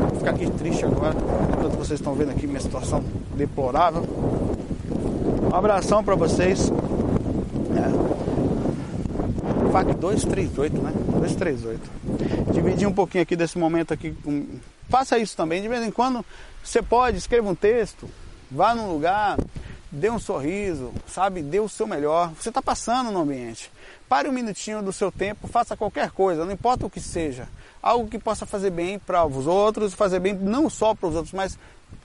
Vou 0.09 0.19
ficar 0.19 0.31
aqui 0.31 0.51
triste 0.51 0.83
agora, 0.83 1.15
enquanto 1.53 1.77
vocês 1.77 1.97
estão 1.97 2.13
vendo 2.13 2.31
aqui 2.31 2.45
minha 2.45 2.59
situação 2.59 3.01
deplorável. 3.35 4.05
Um 5.49 5.55
abração 5.55 6.03
para 6.03 6.15
vocês. 6.15 6.69
É. 7.77 8.09
FAC 9.71 9.93
238, 9.93 10.77
né? 10.77 10.91
238. 11.21 12.51
Dividir 12.51 12.85
um 12.85 12.93
pouquinho 12.93 13.21
aqui 13.21 13.38
desse 13.38 13.57
momento 13.57 13.93
aqui. 13.93 14.12
Com... 14.12 14.45
Faça 14.89 15.17
isso 15.17 15.38
também. 15.38 15.62
De 15.62 15.69
vez 15.69 15.88
em 15.88 15.91
quando 15.91 16.25
você 16.62 16.81
pode, 16.81 17.17
escreva 17.17 17.49
um 17.49 17.55
texto, 17.55 18.09
vá 18.49 18.73
num 18.73 18.91
lugar, 18.91 19.38
dê 19.91 20.09
um 20.09 20.19
sorriso, 20.19 20.91
sabe? 21.07 21.41
Dê 21.41 21.59
o 21.59 21.69
seu 21.69 21.88
melhor. 21.88 22.31
Você 22.39 22.49
está 22.49 22.62
passando 22.62 23.12
no 23.12 23.21
ambiente. 23.21 23.71
Pare 24.07 24.27
um 24.27 24.31
minutinho 24.31 24.81
do 24.81 24.91
seu 24.91 25.12
tempo, 25.12 25.47
faça 25.47 25.77
qualquer 25.77 26.12
coisa, 26.12 26.45
não 26.45 26.51
importa 26.51 26.85
o 26.85 26.89
que 26.89 26.99
seja. 26.99 27.47
Algo 27.81 28.07
que 28.07 28.19
possa 28.19 28.45
fazer 28.45 28.71
bem 28.71 28.99
para 28.99 29.25
os 29.25 29.47
outros, 29.47 29.93
fazer 29.93 30.19
bem 30.19 30.33
não 30.33 30.69
só 30.69 30.93
para 30.93 31.09
os 31.09 31.15
outros, 31.15 31.33
mas 31.33 31.57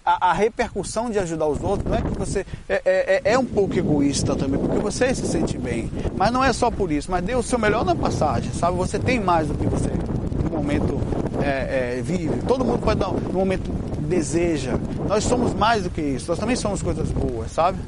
a, 0.05 0.31
a, 0.31 0.33
repercussão 0.33 1.11
de 1.11 1.19
ajudar 1.19 1.47
os 1.47 1.63
outros 1.63 1.89
não 1.89 1.97
é 1.97 2.03
que 2.03 2.19
você 2.19 2.47
é, 2.69 2.75
é, 2.75 2.83
é, 2.85 3.33
é, 3.33 3.39
um 3.39 3.45
pouco 3.45 3.77
egoísta 3.79 4.37
também, 4.37 4.61
porque 4.61 4.79
você 4.79 5.15
se 5.15 5.27
sente 5.27 5.57
bem. 5.57 5.91
Mas 6.15 6.31
não 6.31 6.45
é 6.45 6.53
só 6.53 6.71
por 6.71 6.93
isso, 6.93 7.11
mas 7.11 7.25
dê 7.25 7.35
o 7.35 7.43
seu 7.43 7.59
melhor 7.59 7.85
na 7.85 7.95
passagem, 7.95 8.53
sabe? 8.53 8.77
Você 8.77 8.99
tem 8.99 9.19
mais 9.19 9.49
do 9.49 9.55
que 9.55 9.67
você 9.67 9.89
no 10.43 10.51
momento 10.51 11.01
é, 11.43 11.99
é, 11.99 12.03
vive. 12.03 12.43
Todo 12.47 12.65
mundo 12.65 12.81
pode 12.81 13.01
dar 13.01 13.09
um 13.09 13.33
momento 13.33 13.71
deseja. 14.05 14.79
Nós 15.09 15.25
somos 15.25 15.55
mais 15.55 15.85
do 15.85 15.91
que 15.91 16.01
isso. 16.01 16.27
Nós 16.29 16.39
também 16.39 16.57
somos 16.57 16.83
coisas 16.83 17.11
boas, 17.11 17.51
sabe? 17.51 17.79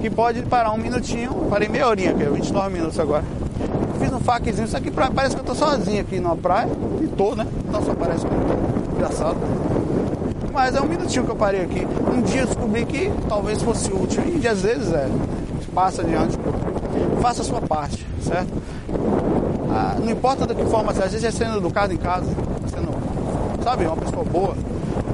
Que 0.00 0.08
pode 0.08 0.42
parar 0.42 0.72
um 0.72 0.78
minutinho. 0.78 1.46
Parei 1.50 1.68
meia 1.68 1.88
horinha, 1.88 2.10
é 2.10 2.30
29 2.30 2.72
minutos 2.72 2.98
agora. 3.00 3.24
Fiz 3.98 4.12
um 4.12 4.20
faquezinho. 4.20 4.66
Isso 4.66 4.76
aqui 4.76 4.90
parece 4.90 5.34
que 5.34 5.40
eu 5.40 5.46
tô 5.46 5.54
sozinho 5.54 6.00
aqui 6.00 6.20
numa 6.20 6.36
praia. 6.36 6.68
E 7.00 7.06
tô, 7.08 7.34
né? 7.34 7.46
Não 7.70 7.82
só 7.82 7.94
parece 7.94 8.26
que 8.26 8.32
eu 8.32 8.38
tô. 8.40 8.96
Engraçado. 8.96 9.36
Mas 10.52 10.74
é 10.74 10.80
um 10.80 10.86
minutinho 10.86 11.24
que 11.24 11.30
eu 11.30 11.36
parei 11.36 11.62
aqui. 11.62 11.86
Um 12.14 12.20
dia 12.22 12.42
eu 12.42 12.46
descobri 12.46 12.84
que 12.84 13.10
talvez 13.28 13.62
fosse 13.62 13.92
útil. 13.92 14.22
E 14.40 14.46
às 14.46 14.62
vezes 14.62 14.92
é. 14.92 15.08
Passa 15.74 16.02
adiante. 16.02 16.38
Faça 17.20 17.42
a 17.42 17.44
sua 17.44 17.60
parte, 17.62 18.06
certo? 18.20 18.52
Ah, 19.70 19.96
não 19.98 20.10
importa 20.10 20.46
de 20.46 20.54
que 20.54 20.64
forma, 20.66 20.92
às 20.92 20.98
vezes 20.98 21.24
é 21.24 21.30
sendo 21.30 21.56
educado 21.56 21.94
em 21.94 21.96
casa, 21.96 22.26
sendo, 22.68 22.92
sabe, 23.64 23.86
uma 23.86 23.96
pessoa 23.96 24.24
boa. 24.24 24.54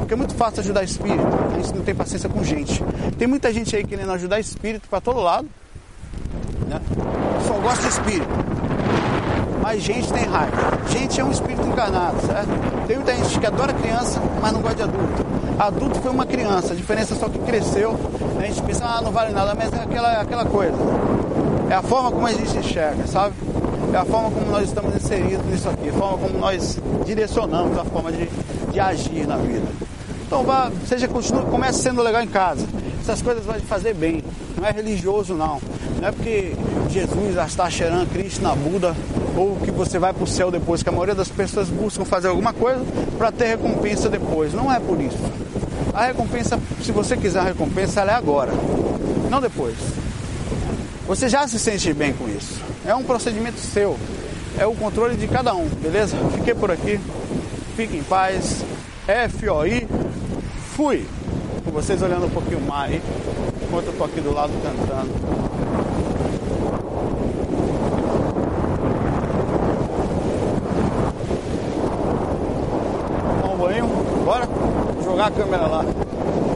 Porque 0.09 0.15
é 0.15 0.17
muito 0.17 0.35
fácil 0.37 0.61
ajudar 0.61 0.83
espírito. 0.85 1.23
A 1.53 1.61
gente 1.61 1.75
não 1.75 1.85
tem 1.85 1.95
paciência 1.95 2.31
com 2.31 2.43
gente. 2.43 2.83
Tem 3.19 3.29
muita 3.29 3.53
gente 3.53 3.77
aí 3.77 3.85
querendo 3.85 4.11
ajudar 4.13 4.41
espírito 4.41 4.89
para 4.89 5.03
todo 5.03 5.21
lado. 5.21 5.47
Né? 6.67 6.81
Só 7.47 7.53
gosta 7.59 7.83
de 7.83 7.89
espírito. 7.89 8.27
Mas 9.61 9.83
gente 9.83 10.11
tem 10.11 10.25
raiva. 10.25 10.57
Gente 10.89 11.21
é 11.21 11.25
um 11.25 11.31
espírito 11.31 11.61
encarnado, 11.69 12.27
certo? 12.27 12.49
Tem 12.87 12.97
muita 12.97 13.15
gente 13.17 13.39
que 13.39 13.47
adora 13.47 13.75
criança, 13.75 14.19
mas 14.41 14.51
não 14.51 14.63
gosta 14.63 14.77
de 14.77 14.83
adulto. 14.85 15.27
Adulto 15.59 16.01
foi 16.01 16.11
uma 16.11 16.25
criança, 16.25 16.73
a 16.73 16.77
diferença 16.77 17.13
é 17.13 17.17
só 17.19 17.29
que 17.29 17.39
cresceu. 17.41 17.95
A 18.39 18.47
gente 18.47 18.63
pensa, 18.63 18.87
ah, 18.87 19.03
não 19.03 19.13
vale 19.13 19.35
nada, 19.35 19.55
mas 19.55 19.71
é 19.75 19.83
aquela, 19.83 20.23
aquela 20.23 20.47
coisa. 20.47 20.79
É 21.69 21.75
a 21.75 21.83
forma 21.83 22.11
como 22.11 22.27
a 22.27 22.33
gente 22.33 22.57
enxerga, 22.57 23.07
sabe? 23.07 23.35
É 23.93 23.97
a 23.99 24.07
forma 24.07 24.31
como 24.31 24.51
nós 24.51 24.69
estamos 24.69 24.97
inseridos 24.97 25.45
nisso 25.45 25.69
aqui, 25.69 25.91
a 25.91 25.93
forma 25.93 26.17
como 26.17 26.39
nós 26.39 26.79
direcionamos 27.05 27.77
a 27.77 27.85
forma 27.85 28.11
de, 28.11 28.27
de 28.73 28.81
agir 28.81 29.27
na 29.27 29.37
vida. 29.37 29.88
Então 30.29 30.43
vá, 30.43 30.71
seja 30.87 31.09
continue, 31.09 31.43
comece 31.47 31.81
sendo 31.81 32.03
legal 32.03 32.23
em 32.23 32.29
casa. 32.29 32.67
Essas 33.01 33.23
coisas 33.23 33.47
vão 33.47 33.55
te 33.59 33.65
fazer 33.65 33.95
bem. 33.95 34.23
Não 34.59 34.69
é 34.69 34.71
religioso 34.71 35.33
não. 35.33 35.59
Não 35.99 36.07
é 36.07 36.13
porque 36.13 36.53
Jesus, 36.91 37.39
Astacheran, 37.39 38.05
Krishna, 38.05 38.55
Buda, 38.55 38.95
ou 39.35 39.57
que 39.57 39.71
você 39.71 39.99
vai 39.99 40.13
para 40.13 40.23
o 40.23 40.27
céu 40.27 40.51
depois, 40.51 40.83
que 40.83 40.89
a 40.91 40.93
maioria 40.93 41.15
das 41.15 41.31
pessoas 41.31 41.71
buscam 41.71 42.05
fazer 42.05 42.29
alguma 42.29 42.53
coisa 42.53 42.85
para 43.17 43.33
ter 43.33 43.47
recompensa 43.47 44.11
depois. 44.11 44.53
Não 44.53 44.71
é 44.71 44.79
por 44.79 45.01
isso. 45.01 45.17
A 45.95 46.05
recompensa, 46.05 46.61
se 46.83 46.93
você 46.93 47.17
quiser 47.17 47.39
a 47.39 47.45
recompensa, 47.45 48.03
ela 48.03 48.13
é 48.13 48.15
agora, 48.15 48.53
não 49.31 49.41
depois. 49.41 49.77
Você 51.07 51.27
já 51.31 51.49
se 51.49 51.59
sente 51.59 51.95
bem 51.95 52.13
com 52.13 52.29
isso. 52.29 52.61
É 52.85 52.95
um 52.95 53.03
procedimento 53.03 53.59
seu. 53.61 53.97
É 54.59 54.67
o 54.67 54.75
controle 54.75 55.17
de 55.17 55.27
cada 55.27 55.55
um, 55.55 55.67
beleza? 55.81 56.19
Fiquei 56.35 56.55
por 56.55 56.71
aqui. 56.71 57.01
Fique 57.75 57.97
em 57.97 58.03
paz. 58.03 58.63
FOI. 59.31 59.88
Fui. 60.79 61.05
Com 61.65 61.73
vocês 61.73 62.01
olhando 62.03 62.27
um 62.27 62.31
pouquinho 62.31 62.61
mais 62.61 63.03
enquanto 63.65 63.87
eu 63.87 63.93
tô 63.95 64.05
aqui 64.05 64.21
do 64.21 64.33
lado 64.33 64.53
cantando. 64.63 65.11
Bora 74.25 74.49
jogar 75.03 75.27
a 75.27 75.31
câmera 75.33 75.67
lá. 75.67 75.85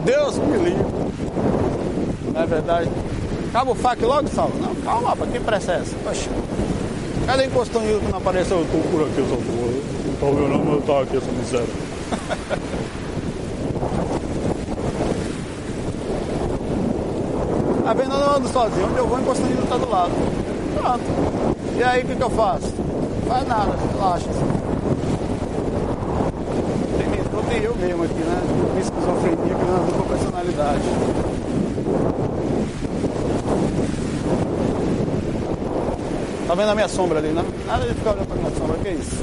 Deus 0.04 0.38
me 0.38 0.56
livre. 0.56 0.86
Não 2.32 2.42
é 2.42 2.46
verdade? 2.46 2.90
Acaba 3.48 3.72
o 3.72 3.74
fac 3.74 4.00
logo, 4.02 4.28
Saulo? 4.28 4.54
Não, 4.60 4.72
calma, 4.76 5.16
pra 5.16 5.26
que 5.26 5.40
pressa 5.40 5.72
é? 5.72 5.82
Poxa. 6.04 6.30
Cadê 7.26 7.46
encostando 7.46 7.98
que 7.98 8.08
não 8.08 8.18
apareceu? 8.18 8.58
Eu 8.58 8.66
tô 8.66 8.88
por 8.88 9.02
aqui, 9.02 9.16
sou 9.28 9.40
Não 10.06 10.14
tô 10.20 10.26
vendo 10.26 10.64
não, 10.64 10.80
tô 10.80 10.98
aqui, 10.98 11.16
essa 11.16 11.32
miséria. 11.32 11.66
Tá 17.92 17.98
vendo? 18.02 18.14
Eu 18.14 18.20
não 18.20 18.36
ando 18.36 18.48
sozinho. 18.48 18.86
Onde 18.86 18.96
eu 18.96 19.06
vou, 19.06 19.20
encostando 19.20 19.68
tá 19.68 19.76
do 19.76 19.90
lado. 19.90 20.12
Pronto. 20.80 21.02
E 21.76 21.82
aí, 21.82 22.02
o 22.02 22.06
que, 22.06 22.16
que 22.16 22.22
eu 22.22 22.30
faço? 22.30 22.72
Não 22.78 23.28
faz 23.28 23.46
nada, 23.46 23.76
relaxa. 23.92 24.28
Tem, 26.96 27.50
tem 27.50 27.62
eu 27.64 27.74
mesmo 27.76 28.04
aqui, 28.04 28.14
né? 28.14 28.80
Esquizofrenia 28.80 29.54
que 29.54 29.64
não 29.66 29.76
ando 29.76 29.92
com 29.92 30.08
personalidade. 30.08 30.82
Tá 36.48 36.54
vendo 36.54 36.70
a 36.70 36.74
minha 36.74 36.88
sombra 36.88 37.18
ali, 37.18 37.28
né? 37.28 37.44
Nada 37.66 37.86
de 37.86 37.94
ficar 37.94 38.12
olhando 38.12 38.26
pra 38.26 38.36
minha 38.36 38.50
sombra, 38.56 38.78
que 38.78 38.88
isso? 38.88 39.22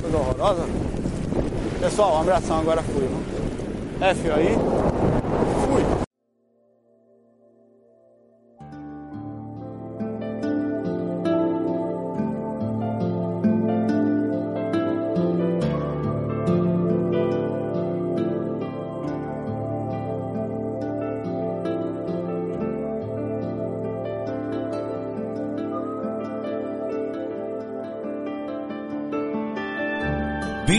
Coisa 0.00 0.16
horrorosa. 0.16 0.62
Pessoal, 1.80 2.14
um 2.14 2.20
abração, 2.20 2.60
agora 2.60 2.84
fui. 2.84 3.08
F 4.00 4.30
aí. 4.30 4.83